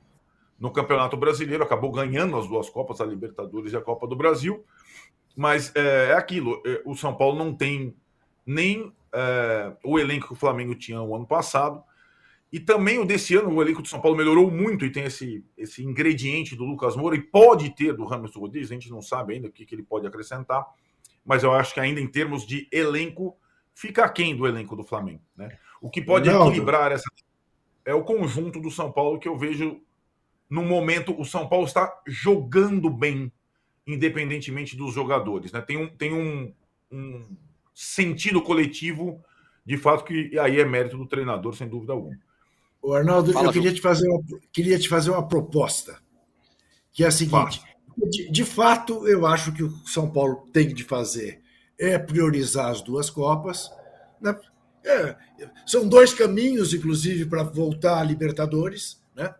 [0.60, 1.64] no Campeonato Brasileiro.
[1.64, 4.66] Acabou ganhando as duas Copas, a Libertadores e a Copa do Brasil.
[5.36, 7.96] Mas é, é aquilo: é, o São Paulo não tem
[8.46, 11.84] nem é, o elenco que o Flamengo tinha no ano passado.
[12.52, 15.44] E também o desse ano, o elenco do São Paulo melhorou muito e tem esse,
[15.58, 19.34] esse ingrediente do Lucas Moura e pode ter do Ramos Rodrigues, a gente não sabe
[19.34, 20.66] ainda o que, que ele pode acrescentar,
[21.26, 23.36] mas eu acho que ainda em termos de elenco,
[23.78, 25.22] fica aquém do elenco do Flamengo.
[25.36, 25.56] Né?
[25.80, 27.06] O que pode Não, equilibrar essa
[27.86, 29.80] é o conjunto do São Paulo que eu vejo
[30.50, 31.16] no momento.
[31.20, 33.32] O São Paulo está jogando bem,
[33.86, 35.52] independentemente dos jogadores.
[35.52, 35.62] Né?
[35.62, 36.52] Tem, um, tem um,
[36.92, 37.38] um
[37.72, 39.24] sentido coletivo,
[39.64, 42.18] de fato, que aí é mérito do treinador, sem dúvida alguma.
[42.82, 46.00] O Arnaldo, Fala, eu queria te, fazer uma, queria te fazer uma proposta,
[46.92, 47.62] que é a seguinte:
[48.10, 51.42] de, de, fato, eu acho que o São Paulo tem de fazer
[51.80, 53.72] é priorizar as duas Copas.
[54.20, 54.38] Né?
[54.84, 55.16] É,
[55.66, 59.02] são dois caminhos, inclusive, para voltar a Libertadores.
[59.16, 59.34] Né?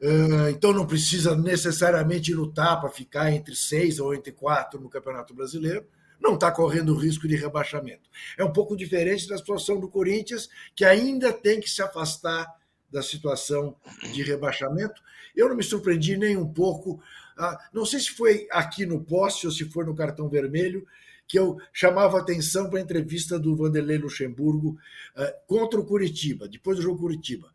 [0.00, 5.34] É, então não precisa necessariamente lutar para ficar entre seis ou entre quatro no Campeonato
[5.34, 5.86] Brasileiro.
[6.20, 8.08] Não está correndo risco de rebaixamento.
[8.38, 12.46] É um pouco diferente da situação do Corinthians, que ainda tem que se afastar
[12.90, 13.76] da situação
[14.12, 15.02] de rebaixamento.
[15.34, 17.00] Eu não me surpreendi nem um pouco.
[17.36, 20.86] Ah, não sei se foi aqui no poste ou se foi no cartão vermelho,
[21.28, 24.78] que eu chamava atenção para a entrevista do Vanderlei Luxemburgo
[25.16, 27.52] uh, contra o Curitiba, depois do jogo Curitiba.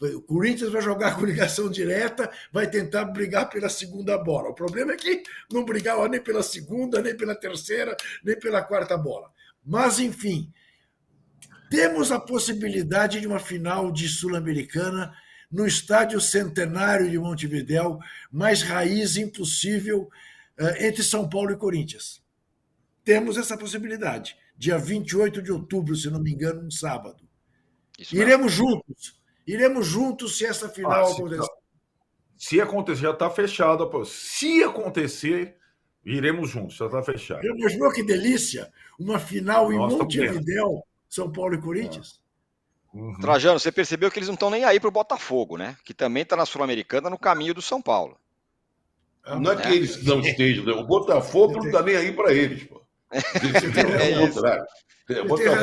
[0.00, 4.48] O Corinthians vai jogar com ligação direta, vai tentar brigar pela segunda bola.
[4.48, 8.98] O problema é que não brigava nem pela segunda, nem pela terceira, nem pela quarta
[8.98, 9.30] bola.
[9.64, 10.52] Mas, enfim,
[11.70, 15.14] temos a possibilidade de uma final de Sul-Americana
[15.48, 20.10] no estádio centenário de Montevidéu, mais raiz impossível
[20.58, 22.21] uh, entre São Paulo e Corinthians
[23.04, 24.36] temos essa possibilidade.
[24.56, 27.22] Dia 28 de outubro, se não me engano, um sábado.
[27.98, 28.70] Isso Iremos mesmo.
[28.70, 29.20] juntos.
[29.46, 31.40] Iremos juntos se essa final ah, acontecer.
[31.40, 31.48] Tá.
[32.36, 34.04] Se acontecer, já está fechado.
[34.04, 35.56] Se acontecer,
[36.04, 37.44] iremos juntos, já está fechado.
[37.44, 38.72] Imaginou que delícia?
[38.98, 42.20] Uma final Nossa, em Montevidéu, São Paulo e Corinthians?
[42.94, 42.98] É.
[42.98, 43.14] Uhum.
[43.20, 45.76] Trajano, você percebeu que eles não estão nem aí para o Botafogo, né?
[45.84, 48.18] Que também está na Sul-Americana no caminho do São Paulo.
[49.24, 50.72] Não é que eles não estejam, né?
[50.72, 52.82] o Botafogo não está nem aí para eles, pô.
[53.12, 54.64] É, é contrário.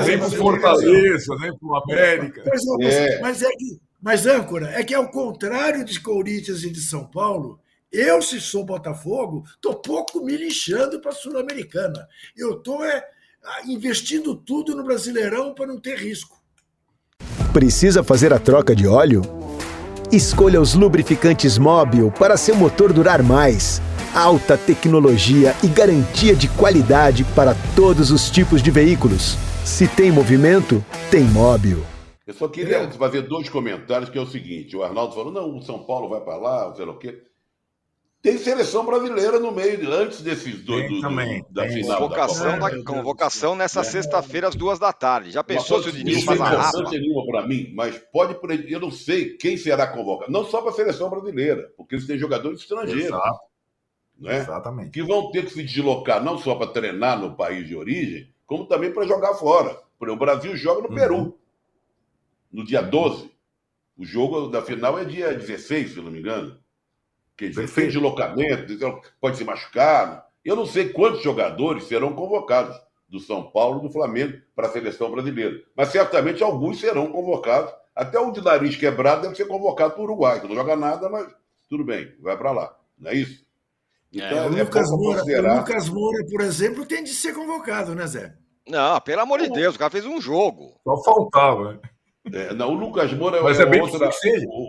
[0.05, 2.43] Vem pro Fortaleza, vem pro América.
[2.45, 3.19] Mas, é.
[3.21, 7.59] Mas, é que, mas, âncora, é que ao contrário de Corinthians e de São Paulo,
[7.91, 12.07] eu, se sou Botafogo, estou pouco me lixando para a Sul-Americana.
[12.37, 13.03] Eu estou é,
[13.67, 16.37] investindo tudo no Brasileirão para não ter risco.
[17.51, 19.21] Precisa fazer a troca de óleo?
[20.11, 23.81] Escolha os lubrificantes móvel para seu motor durar mais
[24.13, 29.37] alta tecnologia e garantia de qualidade para todos os tipos de veículos.
[29.65, 31.83] Se tem movimento, tem móvel.
[32.25, 35.61] Eu só queria fazer dois comentários, que é o seguinte: o Arnaldo falou, não, o
[35.61, 37.23] São Paulo vai para lá, sei lá o quê.
[38.21, 41.81] Tem seleção brasileira no meio, antes desses dois do, também, da tem.
[41.81, 41.99] final.
[41.99, 43.83] Convocação, da, da convocação nessa é.
[43.83, 45.31] sexta-feira, às duas da tarde.
[45.31, 46.81] Já pensou se o Diniz faz a rapa?
[46.81, 48.37] Não nenhuma para mim, mas pode.
[48.67, 50.29] Eu não sei quem será convocado.
[50.29, 53.05] Não só para a seleção brasileira, porque eles têm jogadores estrangeiros.
[53.05, 53.48] Exato.
[54.19, 54.37] Né?
[54.37, 54.91] Exatamente.
[54.91, 58.65] Que vão ter que se deslocar não só para treinar no país de origem, como
[58.65, 59.79] também para jogar fora.
[59.99, 60.95] O Brasil joga no uhum.
[60.95, 61.39] Peru,
[62.51, 63.31] no dia 12.
[63.97, 66.57] O jogo da final é dia 16, se não me engano.
[67.35, 70.27] Quer dizer, tem deslocamento, então pode se machucar.
[70.43, 75.11] Eu não sei quantos jogadores serão convocados do São Paulo do Flamengo para a seleção
[75.11, 75.61] brasileira.
[75.75, 77.73] Mas certamente alguns serão convocados.
[77.95, 81.09] Até o de nariz quebrado deve ser convocado para o Uruguai, que não joga nada,
[81.09, 81.27] mas
[81.67, 82.77] tudo bem, vai para lá.
[82.97, 83.45] Não é isso?
[84.11, 85.55] Então, é, o, é Lucas Moura, considerar...
[85.55, 88.35] o Lucas Moura, por exemplo, tem de ser convocado, né, Zé?
[88.67, 90.79] Não, pelo amor de Deus, o cara fez um jogo.
[90.83, 91.79] Só faltava.
[92.31, 94.09] É, não, o Lucas Moura é, é, é outra,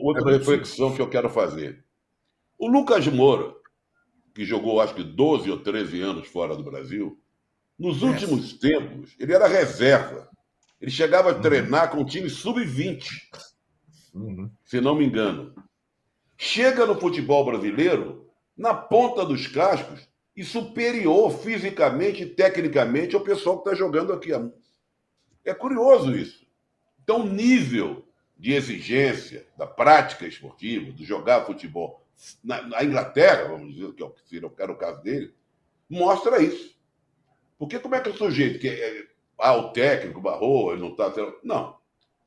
[0.03, 1.85] outra é reflexão que eu quero fazer.
[2.59, 3.55] O Lucas Moura,
[4.35, 7.19] que jogou acho que 12 ou 13 anos fora do Brasil,
[7.79, 10.29] nos últimos tempos, ele era reserva.
[10.81, 11.41] Ele chegava a uhum.
[11.41, 13.07] treinar com o time sub-20,
[14.15, 14.51] uhum.
[14.65, 15.55] se não me engano.
[16.37, 18.20] Chega no futebol brasileiro
[18.61, 24.33] na ponta dos cascos e superior fisicamente e tecnicamente ao pessoal que está jogando aqui.
[25.43, 26.47] É curioso isso.
[27.03, 28.05] Então, o nível
[28.37, 32.07] de exigência da prática esportiva, do jogar futebol
[32.45, 35.35] na, na Inglaterra, vamos dizer, que, é o, era o caso dele,
[35.89, 36.79] mostra isso.
[37.59, 39.07] Porque como é que o sujeito que é,
[39.39, 41.11] ah, o técnico barrou, ele não está.
[41.43, 41.81] Não.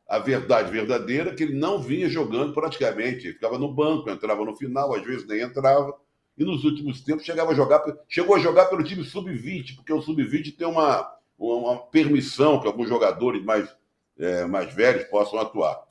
[0.10, 3.28] A verdade verdadeira é que ele não vinha jogando praticamente.
[3.28, 6.02] Ele ficava no banco, entrava no final, às vezes nem entrava.
[6.38, 10.02] E nos últimos tempos chegava a jogar, chegou a jogar pelo time sub-20, porque o
[10.02, 13.70] sub-20 tem uma, uma permissão que alguns jogadores mais,
[14.18, 15.84] é, mais velhos possam atuar.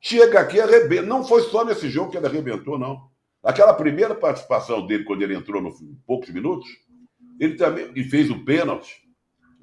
[0.00, 1.02] Chega aqui arrebenta.
[1.02, 3.08] Não foi só nesse jogo que ele arrebentou, não.
[3.42, 5.72] Aquela primeira participação dele, quando ele entrou no
[6.06, 6.68] poucos minutos,
[7.38, 9.02] ele também e fez o pênalti,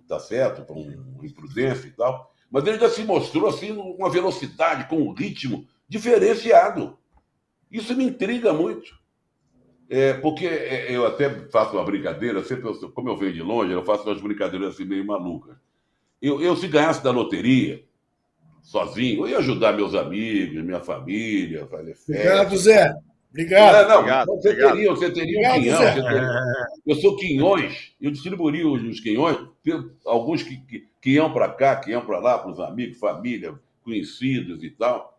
[0.07, 0.79] tá certo, com
[1.21, 6.97] imprudência e tal, mas ele já se mostrou assim, uma velocidade, com um ritmo diferenciado.
[7.69, 8.97] Isso me intriga muito.
[9.89, 13.71] É, porque é, eu até faço uma brincadeira, sempre eu, como eu venho de longe,
[13.71, 15.55] eu faço umas brincadeiras assim meio malucas.
[16.21, 17.83] Eu, eu, se ganhasse da loteria,
[18.61, 22.11] sozinho, eu ia ajudar meus amigos, minha família, fazer festa.
[22.11, 22.95] Obrigado, Zé.
[23.29, 23.73] Obrigado.
[23.73, 24.73] Não, não, obrigado, você, obrigado.
[24.73, 25.77] Teria, você teria obrigado, um quinhão.
[25.77, 26.67] Você teria...
[26.85, 29.37] Eu sou quinhões, eu distribuí os, quinhões,
[30.05, 33.53] alguns que, que, que iam para cá, que iam para lá, para os amigos, família,
[33.83, 35.16] conhecidos e tal.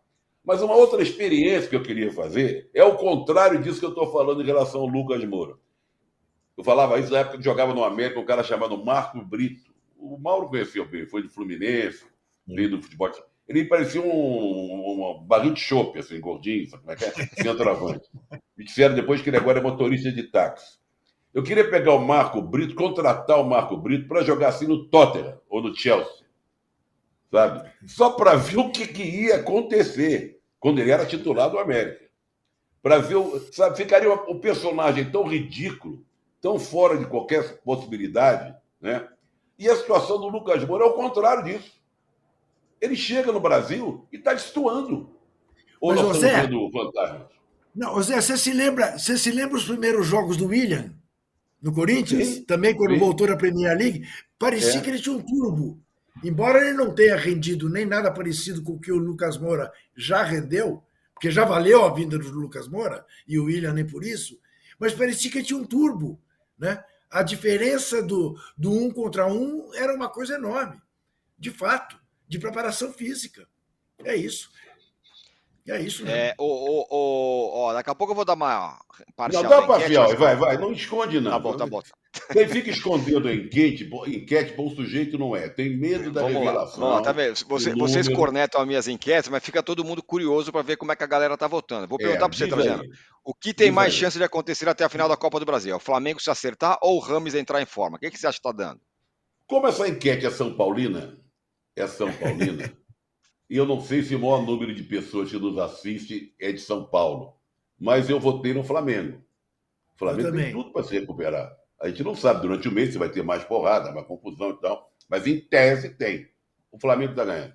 [0.49, 4.11] Mas uma outra experiência que eu queria fazer é o contrário disso que eu estou
[4.11, 5.57] falando em relação ao Lucas Moura.
[6.57, 9.71] Eu falava isso na época que jogava no América, um cara chamado Marco Brito.
[9.99, 12.03] O Mauro conheceu bem, foi do Fluminense,
[12.47, 13.11] veio do futebol.
[13.47, 17.27] Ele parecia um, um, barril de chope, assim, gordinho, sabe como é que é?
[17.45, 18.09] Centroavante.
[18.57, 20.79] Me disseram depois que ele agora é motorista de táxi.
[21.35, 25.39] Eu queria pegar o Marco Brito, contratar o Marco Brito para jogar assim no Tottenham
[25.47, 26.27] ou no Chelsea.
[27.31, 27.71] Sabe?
[27.87, 32.09] Só para ver o que, que, ia acontecer quando ele era titular do América.
[32.83, 36.05] Para ver, o, sabe, ficaria um personagem tão ridículo,
[36.41, 39.09] tão fora de qualquer possibilidade, né?
[39.59, 41.73] E a situação do Lucas Moura é o contrário disso.
[42.81, 45.11] Ele chega no Brasil e está destoando.
[45.81, 47.29] Ou Mas, nós José, estamos vendo
[47.75, 50.95] Não, José, você se lembra, você se lembra os primeiros jogos do William
[51.61, 52.29] no Corinthians?
[52.29, 52.99] Sim, Também quando sim.
[53.01, 54.09] voltou na Premier League?
[54.39, 54.81] Parecia é.
[54.81, 55.81] que ele tinha um turbo.
[56.23, 60.23] Embora ele não tenha rendido nem nada parecido com o que o Lucas Moura já
[60.23, 60.83] rendeu,
[61.15, 64.39] porque já valeu a vinda do Lucas Moura, e o William nem por isso,
[64.79, 66.21] mas parecia que tinha um turbo.
[66.59, 66.83] Né?
[67.11, 70.81] A diferença do, do um contra um era uma coisa enorme,
[71.39, 73.49] de fato de preparação física.
[74.05, 74.51] É isso.
[75.69, 76.29] É isso, né?
[76.29, 78.79] É, o, o, o, ó, daqui a pouco eu vou dar uma
[79.15, 79.43] parcial.
[79.43, 80.57] Não, dá parcial, vai, vai.
[80.57, 81.31] Não esconde, não.
[81.31, 81.83] Tá bom, tá bom.
[82.33, 85.47] Quem fica escondendo a enquete, enquete, bom sujeito não é.
[85.49, 86.85] Tem medo da Vamos revelação.
[86.85, 86.97] Lá.
[86.97, 87.37] Lá, tá vendo?
[87.47, 90.97] Você, vocês cornetam as minhas enquetes, mas fica todo mundo curioso para ver como é
[90.97, 91.87] que a galera tá votando.
[91.87, 92.85] Vou perguntar é, para você, Trajano.
[93.23, 94.01] O que tem mais aí.
[94.01, 95.75] chance de acontecer até a final da Copa do Brasil?
[95.75, 97.99] É o Flamengo se acertar ou o Rames entrar em forma?
[97.99, 98.81] O que, que você acha que está dando?
[99.47, 101.19] Como essa enquete é São Paulina,
[101.77, 102.73] é São Paulina.
[103.49, 106.61] e eu não sei se o maior número de pessoas que nos assiste é de
[106.61, 107.35] São Paulo.
[107.79, 109.25] Mas eu votei no Flamengo.
[109.95, 111.57] O Flamengo tem tudo para se recuperar.
[111.81, 114.61] A gente não sabe, durante o mês se vai ter mais porrada, mais confusão e
[114.61, 114.93] tal.
[115.09, 116.29] Mas em tese tem.
[116.71, 117.55] O Flamengo está ganhando.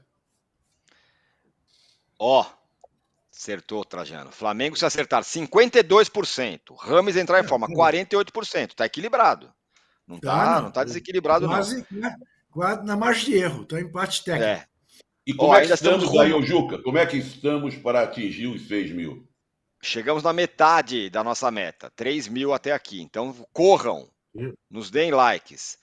[2.17, 2.87] Ó, oh,
[3.31, 4.31] acertou, Trajano.
[4.31, 6.75] Flamengo se acertar 52%.
[6.77, 8.69] Rames entrar em forma 48%.
[8.69, 9.53] Está equilibrado.
[10.07, 12.01] Não está tá, não tá desequilibrado, quase, não.
[12.01, 12.17] Né?
[12.83, 14.49] na margem de erro, então empate técnico.
[14.49, 14.72] É.
[15.25, 16.81] E como oh, é que estamos aí, ô Juca?
[16.81, 19.27] Como é que estamos para atingir os 6 mil?
[19.83, 23.01] chegamos na metade da nossa meta, 3 mil até aqui.
[23.01, 24.09] Então corram,
[24.69, 25.77] nos deem likes.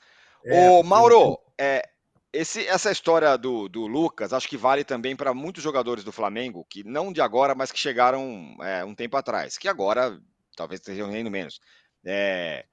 [0.44, 1.86] É, Ô, Mauro, é,
[2.32, 6.66] esse, essa história do, do, Lucas, acho que vale também para muitos jogadores do Flamengo,
[6.68, 10.18] que não de agora, mas que chegaram é, um tempo atrás, que agora
[10.56, 11.60] talvez estejam indo menos.
[12.04, 12.64] É,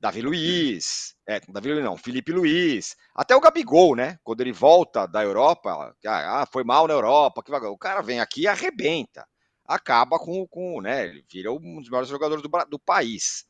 [0.00, 4.18] Davi Luiz, é, Davi Luiz não, Felipe Luiz, até o Gabigol, né?
[4.24, 8.42] Quando ele volta da Europa, ah, foi mal na Europa, que o cara vem aqui
[8.42, 9.26] e arrebenta,
[9.66, 11.04] acaba com, com né?
[11.04, 13.44] Ele vira um dos maiores jogadores do, do país.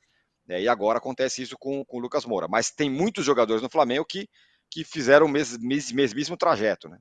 [0.46, 2.48] Né, e agora acontece isso com, com o Lucas Moura.
[2.48, 4.28] Mas tem muitos jogadores no Flamengo que,
[4.68, 6.98] que fizeram o mes, mes, mesmíssimo trajeto, né?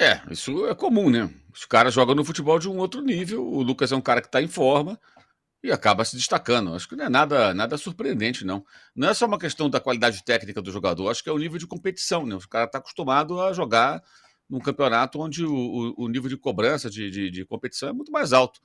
[0.00, 1.32] É, isso é comum, né?
[1.52, 3.46] Os caras jogam no futebol de um outro nível.
[3.46, 4.98] O Lucas é um cara que está em forma
[5.62, 6.74] e acaba se destacando.
[6.74, 8.64] Acho que não é nada, nada surpreendente, não.
[8.94, 11.58] Não é só uma questão da qualidade técnica do jogador, acho que é o nível
[11.58, 12.34] de competição, né?
[12.34, 14.02] O cara está acostumado a jogar
[14.50, 18.12] num campeonato onde o, o, o nível de cobrança, de, de, de, competição é muito
[18.12, 18.60] mais alto.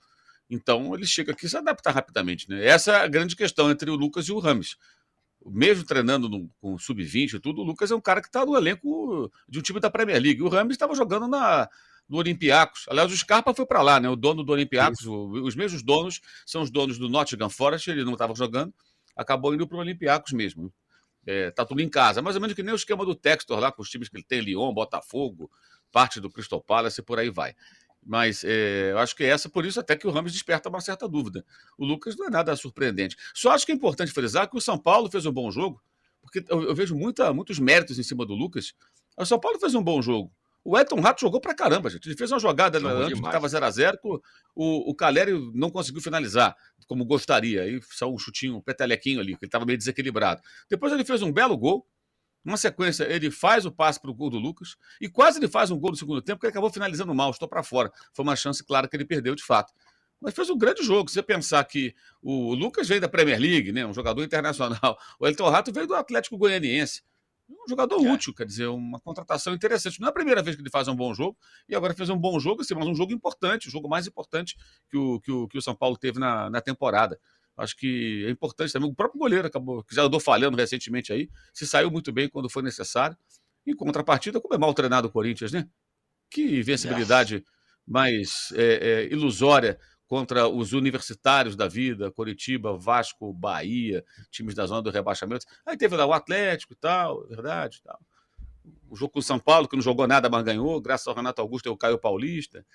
[0.49, 2.65] Então ele chega aqui e se adapta rapidamente, né?
[2.65, 4.75] Essa é a grande questão entre o Lucas e o Rames
[5.51, 8.55] mesmo treinando no, com sub-20 e tudo, o Lucas é um cara que está no
[8.55, 10.41] elenco de um time da Premier League.
[10.41, 11.69] O Rames estava jogando na,
[12.07, 12.85] no Olympiacos.
[12.89, 14.09] Aliás, o Scarpa foi para lá, né?
[14.09, 18.13] O dono do Olympiacos, os mesmos donos são os donos do Nottingham Forest, ele não
[18.13, 18.73] estava jogando,
[19.15, 20.73] acabou indo para o Olympiacos mesmo.
[21.25, 23.71] É, tá tudo em casa, mais ou menos que nem o esquema do Textor lá,
[23.71, 25.51] com os times que ele tem, Lyon, Botafogo,
[25.91, 27.53] parte do Crystal Palace e por aí vai.
[28.05, 30.81] Mas é, eu acho que é essa, por isso, até que o Ramos desperta uma
[30.81, 31.45] certa dúvida.
[31.77, 33.15] O Lucas não é nada surpreendente.
[33.33, 35.81] Só acho que é importante frisar que o São Paulo fez um bom jogo,
[36.21, 38.73] porque eu, eu vejo muita, muitos méritos em cima do Lucas.
[39.17, 40.31] O São Paulo fez um bom jogo.
[40.63, 42.07] O Elton Rato jogou pra caramba, gente.
[42.07, 43.39] Ele fez uma jogada jogou antes demais.
[43.39, 43.97] que estava 0x0,
[44.55, 47.63] o, o Calério não conseguiu finalizar como gostaria.
[47.63, 50.41] Aí saiu um chutinho, um petelequinho ali, que ele estava meio desequilibrado.
[50.69, 51.87] Depois ele fez um belo gol,
[52.43, 55.71] uma sequência, ele faz o passe para o gol do Lucas e quase ele faz
[55.71, 57.91] um gol no segundo tempo, que ele acabou finalizando mal, estou para fora.
[58.13, 59.73] Foi uma chance clara que ele perdeu de fato.
[60.21, 61.09] Mas fez um grande jogo.
[61.09, 65.27] Se você pensar que o Lucas veio da Premier League, né, um jogador internacional, o
[65.27, 67.01] Elton Rato veio do Atlético Goianiense.
[67.49, 68.11] Um jogador é.
[68.11, 69.99] útil, quer dizer, uma contratação interessante.
[69.99, 71.35] Não é a primeira vez que ele faz um bom jogo,
[71.67, 74.55] e agora fez um bom jogo, assim, mas um jogo importante, o jogo mais importante
[74.87, 77.19] que o, que o, que o São Paulo teve na, na temporada.
[77.59, 78.89] Acho que é importante também.
[78.89, 82.49] O próprio goleiro acabou, que já andou falhando recentemente aí, se saiu muito bem quando
[82.49, 83.17] foi necessário.
[83.67, 85.67] Em contrapartida, como é mal treinado o Corinthians, né?
[86.29, 87.43] Que vencibilidade yes.
[87.85, 94.81] mais é, é, ilusória contra os universitários da vida, Coritiba, Vasco, Bahia, times da zona
[94.81, 95.45] do rebaixamento.
[95.65, 97.81] Aí teve lá o Atlético e tal, verdade.
[97.83, 97.99] Tal.
[98.89, 101.41] O jogo com o São Paulo, que não jogou nada, mas ganhou, graças ao Renato
[101.41, 102.65] Augusto e ao Caio Paulista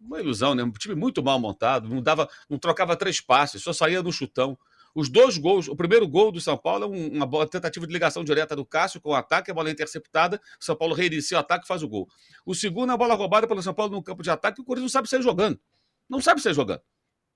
[0.00, 0.62] uma ilusão, né?
[0.62, 4.58] Um time muito mal montado, não dava, não trocava três passes, só saía no chutão.
[4.94, 8.24] Os dois gols, o primeiro gol do São Paulo é uma boa tentativa de ligação
[8.24, 11.40] direta do Cássio com o ataque, a bola é interceptada, o São Paulo reinicia o
[11.40, 12.08] ataque e faz o gol.
[12.44, 14.92] O segundo é a bola roubada pelo São Paulo no campo de ataque, o Corinthians
[14.92, 15.60] não sabe sair jogando.
[16.08, 16.80] Não sabe sair jogando.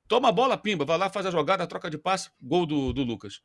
[0.09, 3.03] Toma a bola, pimba, vai lá, faz a jogada, troca de passe, gol do, do
[3.03, 3.41] Lucas.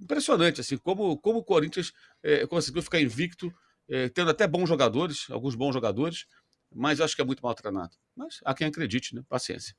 [0.00, 1.92] Impressionante, assim, como, como o Corinthians
[2.22, 3.52] é, conseguiu ficar invicto,
[3.88, 6.26] é, tendo até bons jogadores, alguns bons jogadores,
[6.74, 7.96] mas acho que é muito mal treinado.
[8.16, 9.22] Mas há quem acredite, né?
[9.28, 9.74] Paciência.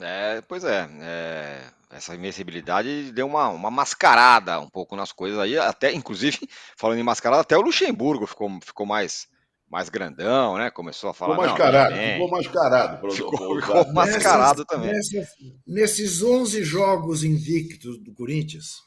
[0.00, 5.58] É, pois é, é, essa invencibilidade deu uma, uma mascarada um pouco nas coisas aí,
[5.58, 6.38] até, inclusive,
[6.76, 9.26] falando em mascarada, até o Luxemburgo ficou, ficou mais,
[9.70, 10.70] mais grandão, né?
[10.70, 11.36] Começou a falar.
[11.36, 13.00] Ficou mascarado, ficou mascarado.
[13.00, 14.92] Pro, ficou, ficou mascarado nessas, também.
[14.92, 15.28] Nessas,
[15.66, 18.82] nesses 11 jogos invictos do Corinthians,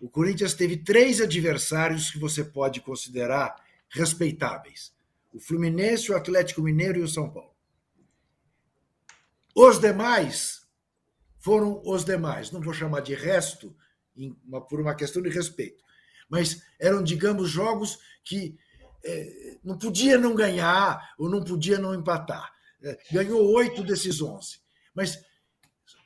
[0.00, 3.54] o Corinthians teve três adversários que você pode considerar
[3.88, 4.92] respeitáveis
[5.32, 7.54] o Fluminense, o Atlético Mineiro e o São Paulo.
[9.54, 10.66] Os demais
[11.38, 12.50] foram os demais.
[12.50, 13.74] Não vou chamar de resto,
[14.68, 15.82] por uma questão de respeito.
[16.28, 18.58] Mas eram, digamos, jogos que
[19.04, 22.52] é, não podia não ganhar ou não podia não empatar.
[22.82, 24.60] É, ganhou oito desses onze.
[24.94, 25.22] Mas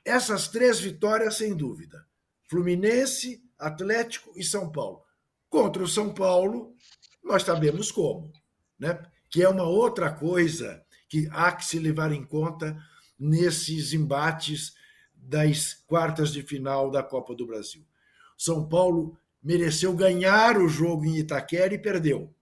[0.05, 2.07] essas três vitórias, sem dúvida.
[2.49, 5.03] Fluminense, Atlético e São Paulo.
[5.49, 6.75] Contra o São Paulo,
[7.23, 8.33] nós sabemos como.
[8.79, 9.01] Né?
[9.35, 12.81] Que é uma outra coisa que há que se levar em conta
[13.19, 14.77] nesses embates
[15.13, 17.85] das quartas de final da Copa do Brasil.
[18.39, 22.33] São Paulo mereceu ganhar o jogo em Itaquera e perdeu.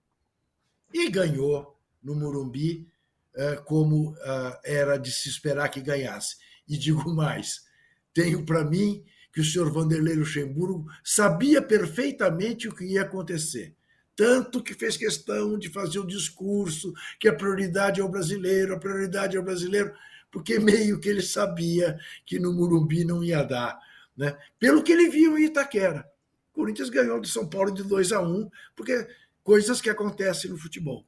[0.92, 2.86] E ganhou no Morumbi,
[3.34, 6.36] eh, como eh, era de se esperar que ganhasse.
[6.68, 7.64] E digo mais:
[8.12, 13.74] tenho para mim que o senhor Vanderlei Luxemburgo sabia perfeitamente o que ia acontecer
[14.14, 18.78] tanto que fez questão de fazer o discurso que a prioridade é o brasileiro, a
[18.78, 19.92] prioridade é o brasileiro,
[20.30, 23.78] porque meio que ele sabia que no Murumbi não ia dar,
[24.16, 24.36] né?
[24.58, 26.08] Pelo que ele viu em Itaquera.
[26.52, 29.06] O Corinthians ganhou de São Paulo de 2 a 1, porque
[29.42, 31.04] coisas que acontecem no futebol,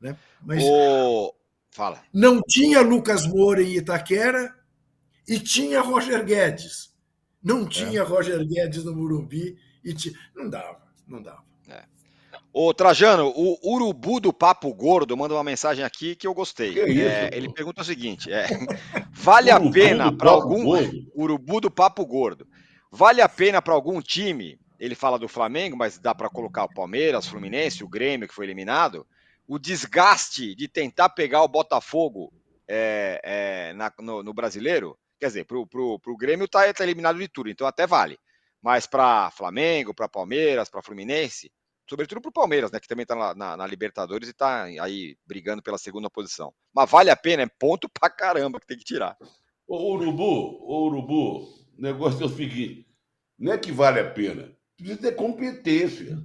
[0.00, 0.16] né?
[0.42, 0.62] Mas.
[1.70, 2.02] Fala.
[2.12, 4.54] Não tinha Lucas Moura em Itaquera
[5.26, 6.94] e tinha Roger Guedes.
[7.42, 8.04] Não tinha é.
[8.04, 10.14] Roger Guedes no Murumbi e tinha...
[10.34, 11.42] não dava, não dava.
[11.66, 11.84] É.
[12.52, 16.74] Ô, Trajano, o Urubu do Papo Gordo manda uma mensagem aqui que eu gostei.
[16.74, 18.46] Que é, isso, ele pergunta o seguinte: é,
[19.10, 20.64] vale a pena para algum.
[20.64, 21.12] Gordo.
[21.16, 22.46] Urubu do Papo Gordo.
[22.90, 24.60] Vale a pena para algum time?
[24.78, 28.34] Ele fala do Flamengo, mas dá para colocar o Palmeiras, o Fluminense, o Grêmio, que
[28.34, 29.06] foi eliminado
[29.46, 32.32] o desgaste de tentar pegar o Botafogo
[32.66, 37.28] é, é, na, no, no, brasileiro, quer dizer, para o Grêmio está tá eliminado de
[37.28, 38.18] tudo, então até vale.
[38.60, 41.50] Mas para Flamengo, para Palmeiras, para Fluminense,
[41.92, 45.14] sobretudo para o Palmeiras, né, que também está na, na, na, Libertadores e está aí
[45.26, 46.54] brigando pela segunda posição.
[46.74, 49.14] Mas vale a pena, é ponto para caramba que tem que tirar.
[49.68, 51.42] Ô Urubu, ô Urubu,
[51.76, 52.86] o negócio é o seguinte:
[53.38, 56.18] não é que vale a pena, precisa ter competência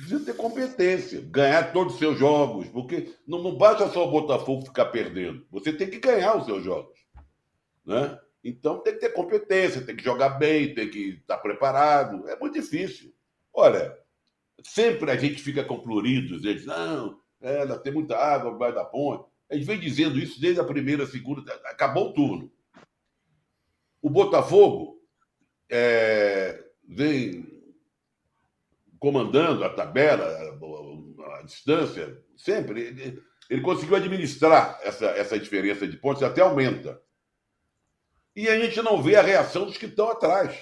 [0.00, 4.64] precisa ter competência, ganhar todos os seus jogos, porque não, não basta só o Botafogo
[4.64, 6.98] ficar perdendo, você tem que ganhar os seus jogos.
[7.84, 8.18] Né?
[8.42, 12.26] Então tem que ter competência, tem que jogar bem, tem que estar preparado.
[12.30, 13.12] É muito difícil.
[13.52, 13.94] Olha,
[14.64, 19.28] sempre a gente fica com pluridos, eles, não, é, tem muita água, vai dar ponte.
[19.50, 22.52] A gente vem dizendo isso desde a primeira, segunda, acabou o turno.
[24.00, 25.00] O Botafogo
[25.68, 27.60] é, vem
[28.98, 32.80] comandando a tabela, a, a distância, sempre.
[32.82, 37.00] Ele, ele, conseguiu administrar essa, essa diferença de pontos, até aumenta.
[38.36, 40.56] E a gente não vê a reação dos que estão atrás.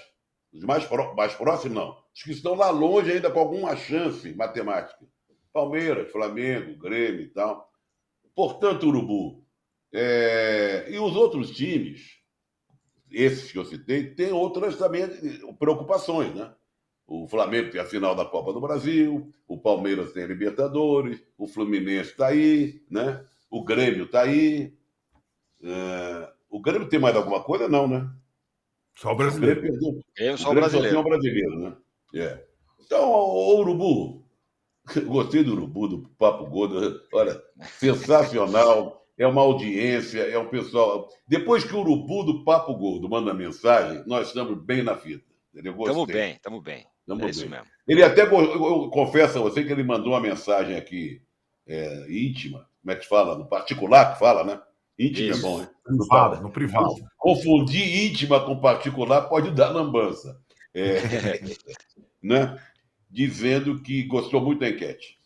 [0.53, 2.08] Os mais, mais próximos, não.
[2.19, 5.07] Os que estão lá longe ainda com alguma chance matemática.
[5.53, 7.71] Palmeiras, Flamengo, Grêmio e tal.
[8.35, 9.47] Portanto, Urubu.
[9.93, 10.89] É...
[10.91, 12.19] E os outros times,
[13.09, 15.07] esses que eu citei, têm outras também
[15.61, 16.53] preocupações, né?
[17.07, 21.47] O Flamengo tem a final da Copa do Brasil, o Palmeiras tem a Libertadores, o
[21.47, 23.25] Fluminense está aí, né?
[23.49, 24.77] O Grêmio está aí.
[25.63, 26.33] É...
[26.51, 27.69] O Grêmio tem mais alguma coisa?
[27.69, 28.11] Não, né?
[28.97, 29.61] Só o brasileiro.
[29.61, 30.97] O Grêmio, Eu só o brasileiro.
[30.97, 31.77] Só tem o brasileiro, né?
[32.15, 32.45] É.
[32.85, 34.25] Então, o Urubu,
[35.07, 37.01] gostei do Urubu, do Papo Gordo.
[37.13, 37.41] Olha,
[37.79, 38.97] sensacional.
[39.17, 41.09] É uma audiência, é um pessoal.
[41.27, 45.25] Depois que o Urubu do Papo Gordo manda mensagem, nós estamos bem na fita.
[45.53, 46.87] Estamos bem, estamos bem.
[47.09, 47.31] Tamo é bem.
[47.31, 47.67] isso mesmo.
[47.89, 51.23] Ele até, eu confesso a você que ele mandou uma mensagem aqui
[51.67, 53.37] é, íntima, como é que fala?
[53.37, 54.61] No particular que fala, né?
[54.99, 55.47] Íntima é isso.
[55.47, 55.69] é bom, né?
[55.89, 56.95] No privado, no privado.
[57.17, 60.39] Confundir íntima com particular pode dar lambança.
[60.79, 61.43] É,
[62.23, 62.59] né?
[63.11, 65.19] Dizendo que gostou muito da enquete.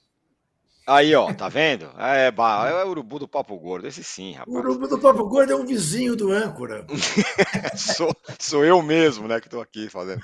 [0.87, 1.89] Aí, ó, tá vendo?
[1.97, 4.57] É, é o urubu do Papo Gordo, esse sim, rapaz.
[4.57, 6.85] O urubu do Papo Gordo é um vizinho do âncora.
[7.77, 10.21] sou, sou eu mesmo, né, que tô aqui fazendo.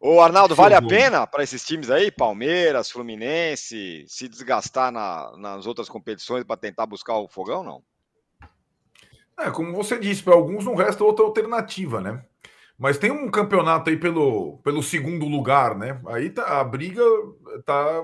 [0.00, 5.66] Ô, Arnaldo, vale a pena para esses times aí, Palmeiras, Fluminense, se desgastar na, nas
[5.66, 7.82] outras competições para tentar buscar o fogão, não?
[9.38, 12.24] É, como você disse, para alguns não resta outra alternativa, né?
[12.80, 16.00] Mas tem um campeonato aí pelo, pelo segundo lugar, né?
[16.06, 17.02] Aí tá, a briga
[17.62, 18.02] tá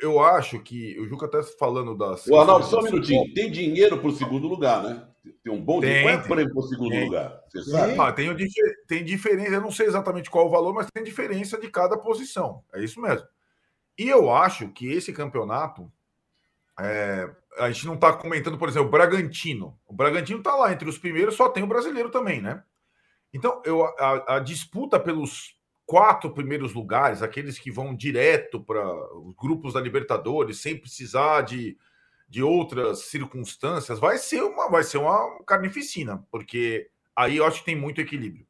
[0.00, 2.26] eu acho que o Juca está falando das.
[2.26, 3.32] O Arnaldo, só um minutinho.
[3.32, 5.06] Tem dinheiro para o segundo lugar, né?
[5.44, 6.02] Tem um bom dinheiro.
[6.02, 7.04] Qual é o prêmio para o segundo tem.
[7.04, 7.40] lugar?
[7.48, 7.96] Você sabe?
[7.98, 8.28] Ah, tem,
[8.88, 12.64] tem diferença, eu não sei exatamente qual o valor, mas tem diferença de cada posição.
[12.74, 13.26] É isso mesmo.
[13.96, 15.90] E eu acho que esse campeonato.
[16.78, 19.78] É, a gente não está comentando, por exemplo, o Bragantino.
[19.86, 22.64] O Bragantino está lá entre os primeiros, só tem o brasileiro também, né?
[23.32, 25.56] Então, eu, a, a disputa pelos
[25.86, 28.84] quatro primeiros lugares, aqueles que vão direto para
[29.16, 31.76] os grupos da Libertadores, sem precisar de,
[32.28, 37.64] de outras circunstâncias, vai ser uma vai ser uma carnificina, porque aí eu acho que
[37.64, 38.46] tem muito equilíbrio.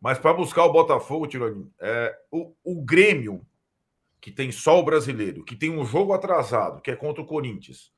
[0.00, 3.44] Mas para buscar o Botafogo, Tironi, é, o, o Grêmio,
[4.20, 7.92] que tem só o brasileiro, que tem um jogo atrasado, que é contra o Corinthians,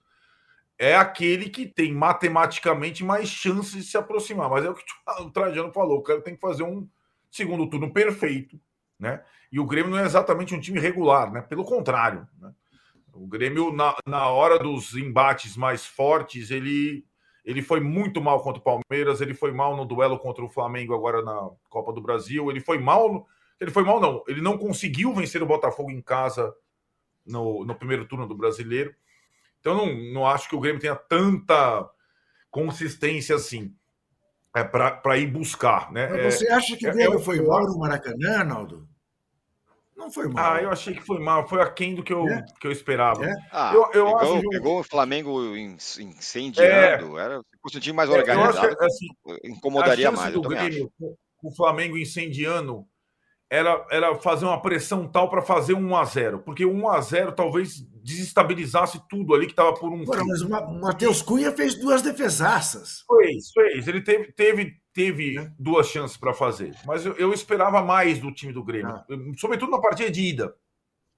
[0.78, 4.50] é aquele que tem matematicamente mais chances de se aproximar.
[4.50, 4.84] Mas é o que
[5.20, 6.88] o Trajano falou: o cara tem que fazer um,
[7.30, 8.60] segundo turno perfeito,
[8.98, 9.22] né?
[9.50, 11.42] E o Grêmio não é exatamente um time regular, né?
[11.42, 12.52] Pelo contrário, né?
[13.12, 17.04] O Grêmio, na, na hora dos embates mais fortes, ele,
[17.44, 20.94] ele foi muito mal contra o Palmeiras, ele foi mal no duelo contra o Flamengo
[20.94, 23.26] agora na Copa do Brasil, ele foi mal.
[23.60, 24.24] Ele foi mal, não.
[24.26, 26.52] Ele não conseguiu vencer o Botafogo em casa
[27.24, 28.92] no, no primeiro turno do brasileiro.
[29.64, 31.88] Então, não, não acho que o Grêmio tenha tanta
[32.50, 33.74] consistência assim
[34.54, 35.90] é, para ir buscar.
[35.90, 36.06] Né?
[36.06, 38.86] Mas você acha que o é, Grêmio foi mal no Maracanã, Arnaldo?
[39.96, 40.52] Não foi mal.
[40.52, 41.48] Ah, eu achei que foi mal.
[41.48, 42.44] Foi aquém do que eu, é?
[42.60, 43.24] que eu esperava.
[43.24, 43.32] É?
[43.50, 47.18] Ah, eu, eu pegou, acho pegou o Flamengo incendiando.
[47.18, 49.06] Era, se fosse um time mais organizado, que, assim,
[49.44, 50.34] incomodaria mais.
[50.34, 50.92] Do Grêmio,
[51.42, 52.86] o Flamengo incendiando
[53.54, 57.00] era, era fazer uma pressão tal para fazer um 1 a 0 porque 1 a
[57.00, 60.04] 0 talvez desestabilizasse tudo ali que estava por um.
[60.04, 63.04] Pô, mas o Matheus Cunha fez duas defesaças.
[63.06, 63.86] Fez, fez.
[63.86, 65.50] Ele teve, teve, teve é.
[65.58, 66.74] duas chances para fazer.
[66.84, 69.06] Mas eu, eu, esperava mais do time do Grêmio, ah.
[69.38, 70.54] sobretudo na partida de ida,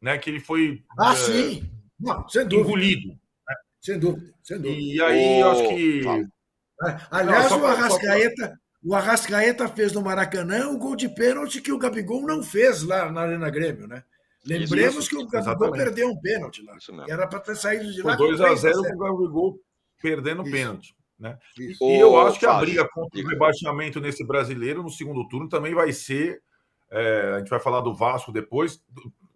[0.01, 0.19] né?
[0.19, 0.85] Que ele foi.
[0.99, 1.71] Ah, é, sim!
[1.99, 2.69] Não, sem dúvida.
[2.69, 3.09] Engolido.
[3.09, 3.55] Né?
[3.81, 4.81] Sem dúvida, sem dúvida.
[4.81, 6.03] E aí, oh, eu acho que.
[7.11, 8.61] Aliás, Não, o Arrascaeta.
[8.87, 13.11] O Arrascaeta fez no Maracanã o gol de pênalti que o Gabigol não fez lá
[13.11, 14.05] na Arena Grêmio, né?
[14.45, 15.85] Lembremos isso, que o Gabigol exatamente.
[15.85, 16.77] perdeu um pênalti lá.
[17.09, 18.17] Era para ter saído de lá.
[18.17, 19.61] Foi 2x0 com o Gabigol
[20.01, 20.95] perdendo o pênalti.
[21.19, 21.37] Né?
[21.59, 25.49] E, e eu acho que a briga contra o rebaixamento nesse brasileiro no segundo turno
[25.49, 26.41] também vai ser.
[26.89, 28.81] É, a gente vai falar do Vasco depois.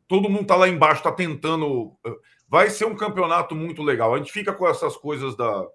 [0.07, 1.92] Todo mundo está lá embaixo, está tentando.
[2.48, 4.14] Vai ser um campeonato muito legal.
[4.14, 5.66] A gente fica com essas coisas da,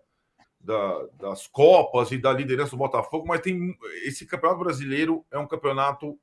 [0.66, 5.47] da, das Copas e da liderança do Botafogo, mas tem esse campeonato brasileiro é um
[5.47, 6.18] campeonato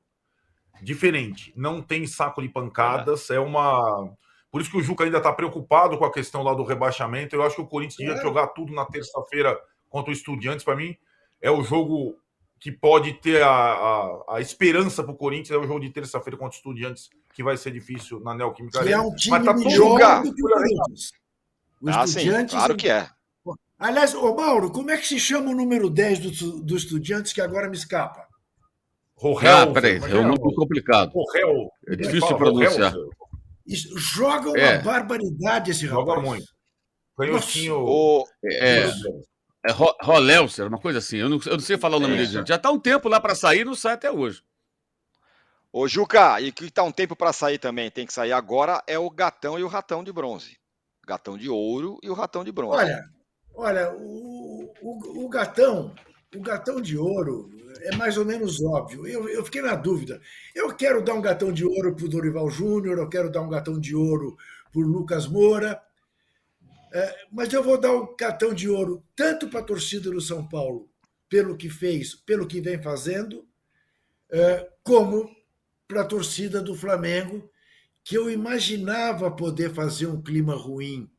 [0.82, 1.52] diferente.
[1.56, 4.12] Não tem saco de pancadas, é, é uma.
[4.50, 7.34] Por isso que o Juca ainda está preocupado com a questão lá do rebaixamento.
[7.34, 8.22] Eu acho que o Corinthians devia é.
[8.22, 10.64] jogar tudo na terça-feira contra o Estudiantes.
[10.64, 10.94] Para mim,
[11.40, 12.18] é o jogo
[12.60, 15.50] que pode ter a, a, a esperança para o Corinthians.
[15.50, 18.82] É o jogo de terça-feira contra o Estudiantes, que vai ser difícil na Neoquímica.
[18.82, 21.12] Que é um time Mas tá melhor do que o Corinthians.
[21.80, 23.08] O ah, sim, claro que é.
[23.82, 27.40] Aliás, ô Mauro, como é que se chama o número 10 do, do Estudiantes que
[27.40, 28.28] agora me escapa?
[29.16, 29.56] Rorel.
[29.56, 31.10] Ah, peraí, é um nome complicado.
[31.12, 31.68] Rorel.
[31.88, 32.94] É difícil de pronunciar.
[33.66, 34.78] Joga uma é.
[34.80, 36.28] barbaridade esse Joga rapaz.
[36.28, 36.46] muito.
[37.18, 37.84] Canhotinho.
[37.84, 38.24] O...
[38.44, 41.16] É, é Rolelser, uma coisa assim.
[41.16, 42.18] Eu não, eu não sei falar o nome é.
[42.18, 42.46] dele.
[42.46, 44.44] Já está um tempo lá para sair, não sai até hoje.
[45.72, 48.96] Ô, Juca, e que está um tempo para sair também, tem que sair agora, é
[48.96, 50.56] o gatão e o ratão de bronze.
[51.04, 52.76] Gatão de ouro e o ratão de bronze.
[52.76, 53.02] Olha,
[53.54, 55.94] Olha, o, o, o, gatão,
[56.34, 57.50] o gatão de ouro
[57.80, 59.06] é mais ou menos óbvio.
[59.06, 60.20] Eu, eu fiquei na dúvida.
[60.54, 63.48] Eu quero dar um gatão de ouro para o Dorival Júnior, eu quero dar um
[63.48, 64.36] gatão de ouro
[64.72, 65.80] para o Lucas Moura,
[66.92, 70.46] é, mas eu vou dar um gatão de ouro tanto para a torcida do São
[70.46, 70.88] Paulo,
[71.28, 73.46] pelo que fez, pelo que vem fazendo,
[74.30, 75.30] é, como
[75.86, 77.50] para a torcida do Flamengo,
[78.04, 81.10] que eu imaginava poder fazer um clima ruim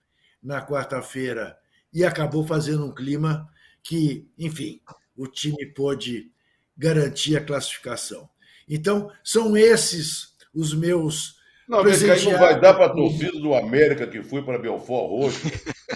[0.42, 1.58] na quarta-feira
[1.94, 3.48] e acabou fazendo um clima
[3.84, 4.82] que, enfim,
[5.16, 6.32] o time pôde
[6.78, 8.30] garantir a classificação.
[8.68, 11.42] Então, são esses os meus.
[11.68, 15.10] Não, mas aí não vai dar para a torcida do América que foi para Belfort
[15.10, 15.52] Roxo,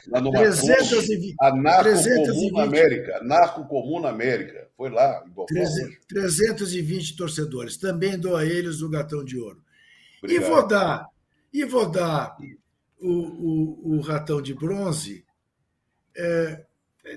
[0.07, 3.23] lá no 320, a Narco 320, Comum na América.
[3.23, 4.67] Narco Comum na América.
[4.77, 7.77] Foi lá, em Belfort 300, 320 torcedores.
[7.77, 9.61] Também dou a eles o gatão de ouro.
[10.23, 10.45] Obrigado.
[10.45, 11.07] E vou dar,
[11.53, 12.37] e vou dar
[12.99, 15.26] o, o, o ratão de bronze
[16.17, 16.65] é,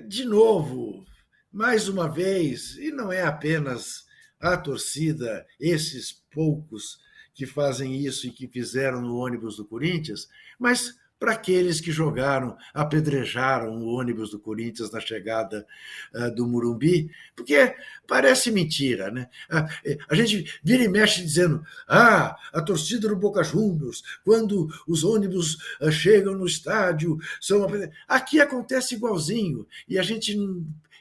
[0.07, 1.05] de novo,
[1.51, 4.05] mais uma vez, e não é apenas
[4.39, 6.99] a torcida, esses poucos
[7.33, 10.27] que fazem isso e que fizeram no ônibus do Corinthians,
[10.59, 15.67] mas para aqueles que jogaram, apedrejaram o ônibus do Corinthians na chegada
[16.15, 17.75] uh, do Murumbi, porque
[18.07, 19.29] parece mentira, né?
[19.47, 25.03] Uh, a gente vira e mexe dizendo: ah, a torcida do Boca Juniors, quando os
[25.03, 27.67] ônibus uh, chegam no estádio, são.
[28.07, 30.35] Aqui acontece igualzinho, e a gente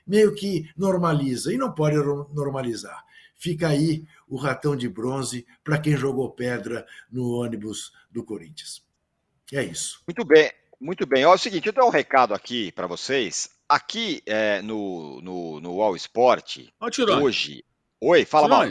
[0.07, 3.03] meio que normaliza, e não pode normalizar.
[3.39, 8.90] Fica aí o ratão de bronze para quem jogou pedra no ônibus do Corinthians.
[9.53, 10.01] É isso.
[10.07, 11.25] Muito bem, muito bem.
[11.25, 13.51] Olha é o seguinte, eu dou um recado aqui para vocês.
[13.69, 16.67] Aqui é, no, no, no All Sport,
[17.21, 17.65] hoje.
[18.01, 18.67] Oi, fala mal.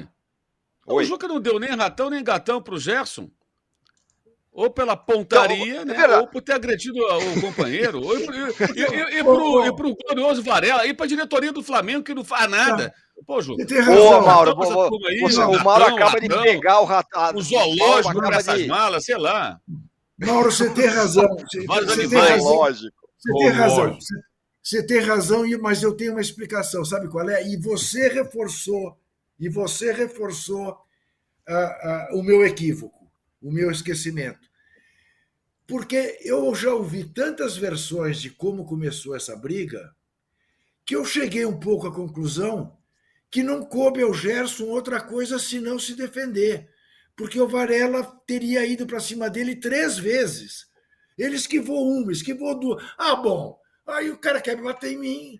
[0.85, 3.29] O Juca não deu nem ratão nem gatão para o Gerson.
[4.51, 6.17] Ou pela pontaria, então, né?
[6.17, 8.23] ou por ter agredido o companheiro, ou, e,
[8.75, 12.49] e, e, para o glorioso Varela, e para a diretoria do Flamengo, que não faz
[12.49, 12.93] nada.
[13.25, 13.55] Pô, Ju.
[13.55, 14.19] Tem razão.
[14.19, 14.51] Ô, Mauro,
[15.07, 17.35] aí, você, o Mauro acaba de pegar o ratão.
[17.35, 18.67] O zoológico para essas de...
[18.67, 19.61] malas, sei lá.
[20.19, 21.27] Mauro, você tem razão.
[21.37, 22.53] Você, você tem razão.
[22.53, 23.09] Lógico.
[23.17, 23.93] Você tem razão.
[23.95, 24.15] Você,
[24.61, 26.83] você tem razão, mas eu tenho uma explicação.
[26.83, 27.47] Sabe qual é?
[27.47, 28.97] E você reforçou,
[29.39, 33.09] e você reforçou uh, uh, o meu equívoco,
[33.41, 34.49] o meu esquecimento.
[35.65, 39.95] Porque eu já ouvi tantas versões de como começou essa briga
[40.85, 42.75] que eu cheguei um pouco à conclusão
[43.29, 46.67] que não coube ao Gerson outra coisa senão se defender
[47.19, 50.67] porque o Varela teria ido para cima dele três vezes.
[51.17, 52.81] Ele esquivou uma, esquivou duas.
[52.97, 55.39] Ah, bom, aí o cara quer bater em mim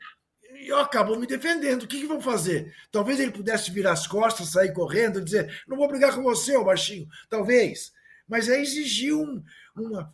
[0.56, 1.84] e eu acabo me defendendo.
[1.84, 2.76] O que, que vão fazer?
[2.92, 6.66] Talvez ele pudesse virar as costas, sair correndo, dizer: não vou brigar com você, ô
[6.66, 7.08] baixinho.
[7.30, 7.94] Talvez.
[8.28, 9.42] Mas aí exigiu um,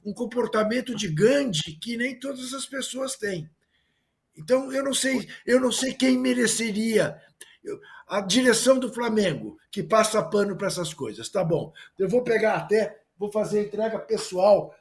[0.05, 3.49] um comportamento de Gandhi que nem todas as pessoas têm.
[4.37, 7.19] Então eu não sei, eu não sei quem mereceria
[8.07, 11.29] a direção do Flamengo, que passa pano para essas coisas.
[11.29, 11.73] Tá bom.
[11.97, 14.75] Eu vou pegar até, vou fazer entrega pessoal,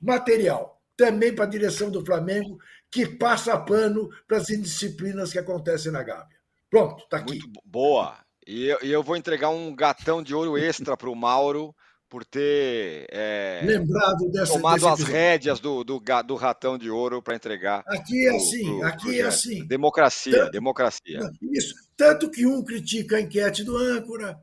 [0.00, 2.58] material, também para a direção do Flamengo,
[2.90, 6.38] que passa pano para as indisciplinas que acontecem na Gávea.
[6.70, 7.38] Pronto, tá aqui.
[7.38, 8.16] Muito boa.
[8.46, 11.74] E eu, eu vou entregar um gatão de ouro extra para o Mauro
[12.08, 17.34] por ter é, lembrado dessa, tomado as rédeas do, do, do, ratão de ouro para
[17.34, 17.84] entregar.
[17.86, 19.24] Aqui é assim, pro, aqui é projeto.
[19.24, 19.66] é assim.
[19.66, 21.30] Democracia, tanto, democracia.
[21.52, 21.74] Isso.
[21.96, 24.38] Tanto que um critica a enquete do âncora,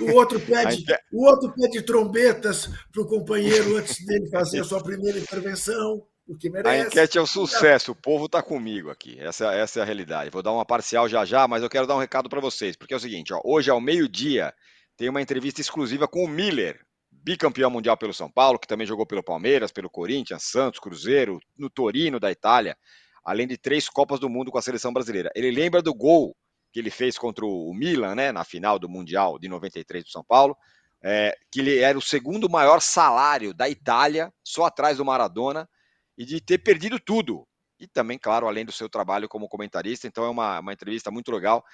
[0.00, 1.02] o outro pede, enquete...
[1.12, 6.02] o outro pede trombetas para o companheiro antes dele fazer a sua primeira intervenção.
[6.28, 6.74] O que merece.
[6.74, 9.16] A enquete é um sucesso, o povo está comigo aqui.
[9.20, 10.30] Essa, essa é a realidade.
[10.30, 12.92] Vou dar uma parcial já já, mas eu quero dar um recado para vocês, porque
[12.92, 14.52] é o seguinte: ó, hoje ao meio-dia
[14.96, 16.80] tem uma entrevista exclusiva com o Miller,
[17.26, 21.68] bicampeão mundial pelo São Paulo, que também jogou pelo Palmeiras, pelo Corinthians, Santos, Cruzeiro, no
[21.68, 22.76] Torino da Itália,
[23.24, 25.28] além de três Copas do Mundo com a seleção brasileira.
[25.34, 26.36] Ele lembra do gol
[26.72, 30.22] que ele fez contra o Milan, né, na final do Mundial de 93 do São
[30.22, 30.56] Paulo,
[31.02, 35.68] é, que ele era o segundo maior salário da Itália, só atrás do Maradona,
[36.16, 37.44] e de ter perdido tudo.
[37.80, 40.06] E também, claro, além do seu trabalho como comentarista.
[40.06, 41.64] Então é uma, uma entrevista muito legal.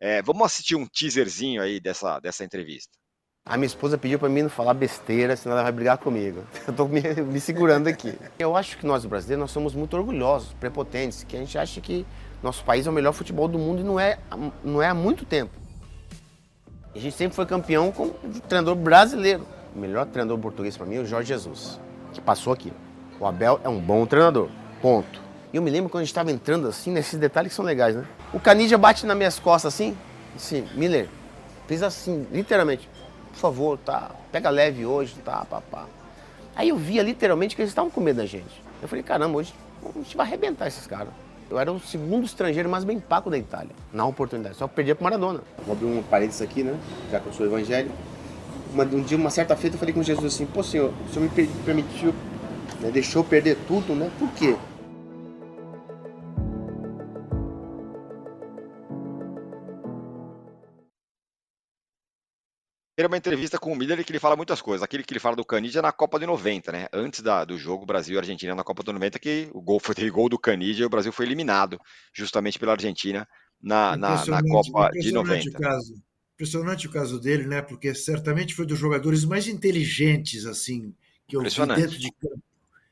[0.00, 3.01] É, vamos assistir um teaserzinho aí dessa, dessa entrevista.
[3.44, 6.44] A minha esposa pediu para mim não falar besteira, senão ela vai brigar comigo.
[6.64, 8.16] Eu estou me, me, segurando aqui.
[8.38, 12.06] Eu acho que nós brasileiros nós somos muito orgulhosos, prepotentes, que a gente acha que
[12.40, 14.18] nosso país é o melhor futebol do mundo e não é,
[14.62, 15.50] não é há muito tempo.
[16.94, 19.44] A gente sempre foi campeão com o treinador brasileiro.
[19.74, 21.80] O melhor treinador português para mim é o Jorge Jesus,
[22.12, 22.72] que passou aqui.
[23.18, 24.50] O Abel é um bom treinador.
[24.80, 25.20] Ponto.
[25.52, 27.96] E eu me lembro quando a gente estava entrando assim, nesses detalhes que são legais,
[27.96, 28.04] né?
[28.32, 29.96] O Canidia bate nas minhas costas assim,
[30.36, 31.08] assim, Miller,
[31.66, 32.88] fez assim, literalmente
[33.32, 35.86] por favor, tá, pega leve hoje, tá, papá.
[36.54, 38.62] Aí eu via literalmente que eles estavam com medo da gente.
[38.80, 39.54] Eu falei, caramba, hoje
[39.84, 41.12] a gente vai arrebentar esses caras.
[41.50, 44.56] Eu era o segundo estrangeiro mais bem pago da Itália, na oportunidade.
[44.56, 45.40] Só perdia pro Maradona.
[45.66, 46.78] Vou abrir um parênteses aqui, né?
[47.10, 47.94] Já que eu sou evangélico.
[48.72, 51.28] Uma, um dia, uma certa feita, eu falei com Jesus assim: Pô, Senhor, o Senhor
[51.28, 52.14] me permitiu,
[52.80, 54.10] né, deixou perder tudo, né?
[54.18, 54.56] Por quê?
[62.96, 64.82] Era uma entrevista com o Miller que ele fala muitas coisas.
[64.82, 66.86] Aquele que ele fala do Canidia é na Copa de 90, né?
[66.92, 69.94] Antes da, do jogo Brasil e Argentina na Copa de 90, que o gol foi
[70.10, 71.80] gol do Canidia e o Brasil foi eliminado
[72.12, 73.26] justamente pela Argentina
[73.62, 75.48] na, na, na Copa de 90.
[75.48, 75.94] O caso.
[76.34, 77.62] Impressionante o caso dele, né?
[77.62, 80.94] Porque certamente foi dos jogadores mais inteligentes, assim,
[81.26, 82.42] que eu vi dentro de campo,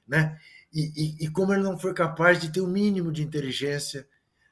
[0.07, 0.39] né?
[0.73, 4.07] E, e, e, como ele não foi capaz de ter o um mínimo de inteligência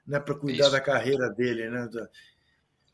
[0.05, 0.73] né, para cuidar Isso.
[0.73, 1.89] da carreira dele, né?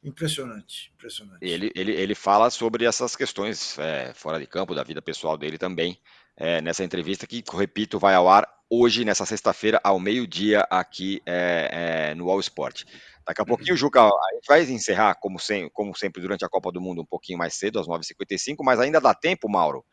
[0.04, 1.38] Impressionante, impressionante.
[1.40, 5.56] Ele, ele, ele fala sobre essas questões é, fora de campo, da vida pessoal dele
[5.56, 5.98] também,
[6.36, 12.10] é, nessa entrevista que, repito, vai ao ar hoje, nessa sexta-feira, ao meio-dia, aqui é,
[12.10, 12.84] é no All Sport.
[13.26, 16.70] Daqui a pouquinho, Juca, a gente vai encerrar, como, sem, como sempre, durante a Copa
[16.70, 19.84] do Mundo, um pouquinho mais cedo, às 9h55, mas ainda dá tempo, Mauro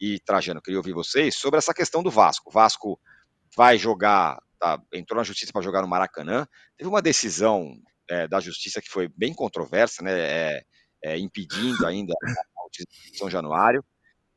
[0.00, 2.50] e Trajano, queria ouvir vocês sobre essa questão do Vasco.
[2.50, 3.00] O Vasco
[3.56, 6.46] vai jogar, tá, entrou na justiça para jogar no Maracanã,
[6.76, 7.74] teve uma decisão
[8.08, 10.62] é, da Justiça que foi bem controversa, né, é,
[11.02, 13.84] é, impedindo ainda a utilização de São Januário.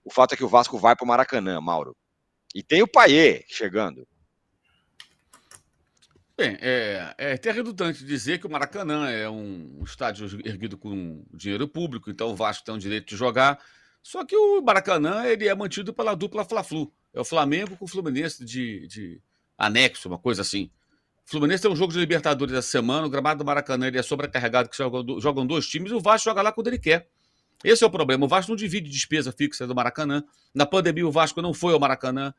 [0.03, 1.95] O fato é que o Vasco vai para o Maracanã, Mauro.
[2.53, 4.07] E tem o Paier chegando.
[6.35, 11.25] Bem, é, é até redundante dizer que o Maracanã é um, um estádio erguido com
[11.33, 13.59] dinheiro público, então o Vasco tem o direito de jogar.
[14.01, 16.93] Só que o Maracanã ele é mantido pela dupla Fla-Flu.
[17.13, 19.21] É o Flamengo com o Fluminense de, de
[19.57, 20.71] anexo, uma coisa assim.
[21.29, 24.67] Fluminense tem um jogo de Libertadores essa semana, o gramado do Maracanã ele é sobrecarregado,
[24.67, 27.07] que jogam, dois times, e o Vasco joga lá quando ele quer.
[27.63, 28.25] Esse é o problema.
[28.25, 30.23] O Vasco não divide despesa fixa do Maracanã.
[30.55, 32.33] Na pandemia, o Vasco não foi ao Maracanã,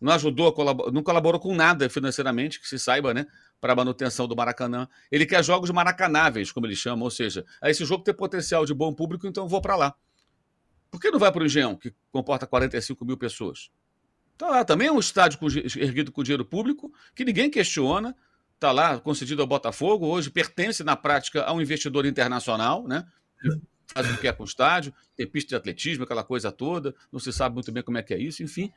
[0.00, 0.54] não ajudou,
[0.90, 3.26] não colaborou com nada financeiramente, que se saiba, né?
[3.60, 4.88] Para a manutenção do Maracanã.
[5.12, 8.94] Ele quer jogos maracanáveis, como ele chama, ou seja, esse jogo tem potencial de bom
[8.94, 9.94] público, então eu vou para lá.
[10.90, 13.70] Por que não vai para o Engenhão, que comporta 45 mil pessoas?
[14.38, 15.36] Está lá também é um estádio
[15.78, 18.14] erguido com dinheiro público, que ninguém questiona,
[18.54, 23.04] está lá concedido ao Botafogo, hoje pertence na prática a um investidor internacional, né?
[23.92, 27.18] faz o que quer com o estádio, tem pista de atletismo, aquela coisa toda, não
[27.18, 28.72] se sabe muito bem como é que é isso, enfim,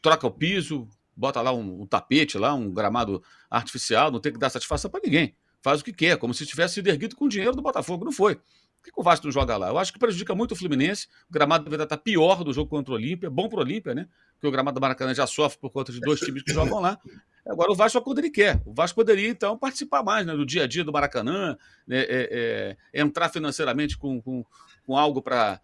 [0.00, 4.38] troca o piso, bota lá um, um tapete, lá um gramado artificial, não tem que
[4.38, 7.54] dar satisfação para ninguém, faz o que quer, como se tivesse sido erguido com dinheiro
[7.54, 8.40] do Botafogo, não foi.
[8.82, 9.68] Por que o Vasco não joga lá?
[9.68, 11.06] Eu acho que prejudica muito o Fluminense.
[11.30, 13.30] O gramado deveria estar pior do jogo contra o Olímpia.
[13.30, 14.08] Bom para o Olímpia, né?
[14.34, 16.98] Porque o gramado do Maracanã já sofre por conta de dois times que jogam lá.
[17.46, 18.60] Agora o Vasco só quando ele quer.
[18.66, 21.56] O Vasco poderia, então, participar mais né, do dia a dia do Maracanã,
[21.86, 24.44] né, é, é, entrar financeiramente com, com,
[24.84, 25.60] com algo para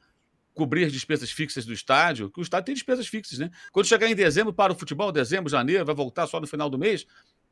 [0.55, 3.49] cobrir despesas fixas do estádio, que o estádio tem despesas fixas, né?
[3.71, 6.77] Quando chegar em dezembro, para o futebol, dezembro, janeiro, vai voltar só no final do
[6.77, 7.07] mês,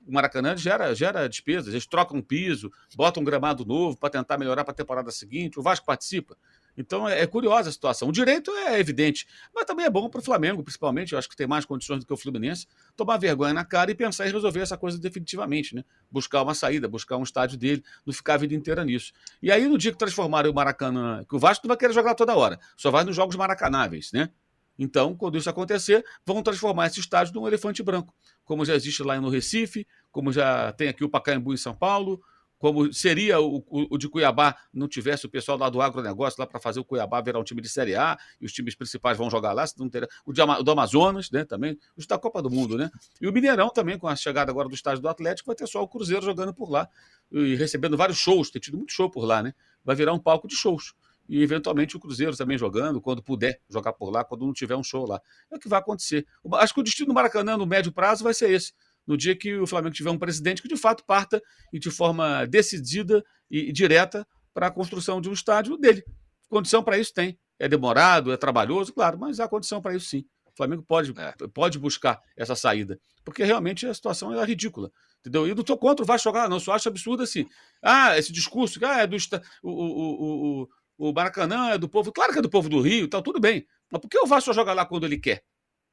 [0.07, 4.39] o Maracanã gera, gera despesas, eles trocam um piso, botam um gramado novo para tentar
[4.39, 6.37] melhorar para a temporada seguinte, o Vasco participa.
[6.77, 8.09] Então é, é, curiosa a situação.
[8.09, 11.13] O direito é evidente, mas também é bom para o Flamengo, principalmente.
[11.13, 13.95] Eu acho que tem mais condições do que o Fluminense tomar vergonha na cara e
[13.95, 15.85] pensar em resolver essa coisa definitivamente, né?
[16.11, 19.13] Buscar uma saída, buscar um estádio dele, não ficar a vida inteira nisso.
[19.43, 22.15] E aí, no dia que transformarem o Maracanã, que o Vasco não vai querer jogar
[22.15, 24.31] toda hora, só vai nos jogos maracanáveis, né?
[24.79, 28.15] Então, quando isso acontecer, vão transformar esse estádio num elefante branco,
[28.45, 32.21] como já existe lá no Recife, como já tem aqui o Pacaembu em São Paulo,
[32.59, 36.47] como seria o, o, o, de Cuiabá não tivesse o pessoal lá do agronegócio lá
[36.47, 39.31] para fazer o Cuiabá virar um time de Série A e os times principais vão
[39.31, 42.51] jogar lá, não terá, o, de, o do Amazonas, né, também, os da Copa do
[42.51, 42.91] Mundo, né?
[43.21, 45.83] E o Mineirão também, com a chegada agora do estádio do Atlético, vai ter só
[45.83, 46.89] o Cruzeiro jogando por lá
[47.31, 49.53] e recebendo vários shows, tem tido muito show por lá, né?
[49.85, 50.95] Vai virar um palco de shows.
[51.29, 54.83] E eventualmente o Cruzeiro também jogando, quando puder jogar por lá, quando não tiver um
[54.83, 55.21] show lá.
[55.51, 56.27] É o que vai acontecer.
[56.55, 58.73] Acho que o destino do Maracanã no médio prazo vai ser esse
[59.07, 61.41] no dia que o Flamengo tiver um presidente que de fato parta
[61.73, 66.03] e de forma decidida e direta para a construção de um estádio dele.
[66.49, 67.39] Condição para isso tem.
[67.59, 70.25] É demorado, é trabalhoso, claro, mas há condição para isso sim.
[70.47, 71.35] O Flamengo pode, é.
[71.53, 74.91] pode buscar essa saída, porque realmente a situação é ridícula.
[75.21, 75.47] Entendeu?
[75.47, 76.61] E não estou contra o Vasco jogar, não.
[76.61, 77.47] Só acho absurdo assim.
[77.83, 79.17] Ah, esse discurso, ah, é do.
[79.61, 80.69] O, o, o, o
[80.99, 82.13] Maracanã é do povo.
[82.13, 83.67] Claro que é do povo do Rio, tal, tudo bem.
[83.91, 85.45] Mas por que o Vasco joga lá quando ele quer?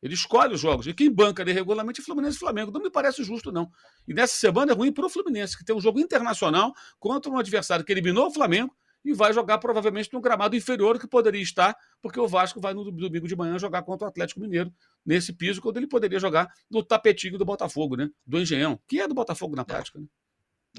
[0.02, 0.86] Ele escolhe os jogos.
[0.86, 2.72] E quem banca de regulamento é Fluminense e Flamengo.
[2.72, 3.72] Não me parece justo, não.
[4.06, 7.38] E nessa semana é ruim para o Fluminense, que tem um jogo internacional contra um
[7.38, 8.76] adversário que eliminou o Flamengo
[9.06, 12.90] e vai jogar provavelmente num gramado inferior que poderia estar, porque o Vasco vai no
[12.92, 14.74] domingo de manhã jogar contra o Atlético Mineiro
[15.06, 18.10] nesse piso, quando ele poderia jogar no tapetinho do Botafogo, né?
[18.26, 20.00] Do Engenhão, que é do Botafogo na prática.
[20.00, 20.06] Né?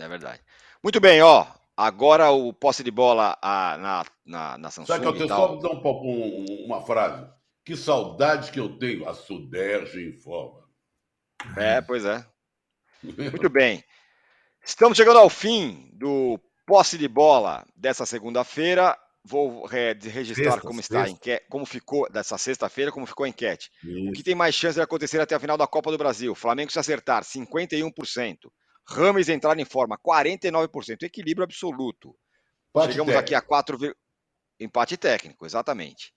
[0.00, 0.40] É verdade.
[0.82, 1.46] Muito bem, ó.
[1.76, 4.86] Agora o posse de bola a, na, na, na Samsung.
[4.86, 7.26] Sabe que eu tenho só dar um, um, uma frase.
[7.64, 9.08] Que saudades que eu tenho.
[9.08, 10.62] A Suderge informa.
[11.56, 12.24] É, pois é.
[13.02, 13.82] Muito bem.
[14.64, 18.96] Estamos chegando ao fim do posse de bola dessa segunda-feira.
[19.26, 23.70] Vou registrar sexta, como está enquete, como ficou dessa sexta-feira, como ficou a enquete.
[23.82, 24.10] Isso.
[24.10, 26.34] O que tem mais chance de acontecer até a final da Copa do Brasil?
[26.34, 28.36] Flamengo se acertar, 51%.
[28.86, 31.02] Rames entrar em forma, 49%.
[31.02, 32.16] Equilíbrio absoluto.
[32.70, 33.18] Empate Chegamos técnico.
[33.18, 33.96] aqui a 4,
[34.60, 36.12] empate técnico, exatamente.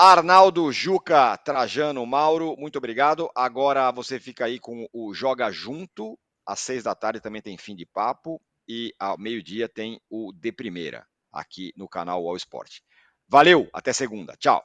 [0.00, 3.28] Arnaldo, Juca, Trajano, Mauro, muito obrigado.
[3.34, 6.16] Agora você fica aí com o Joga Junto.
[6.46, 8.40] Às seis da tarde também tem fim de papo.
[8.68, 12.80] E ao meio-dia tem o De Primeira, aqui no canal All Sport.
[13.26, 14.36] Valeu, até segunda.
[14.36, 14.64] Tchau.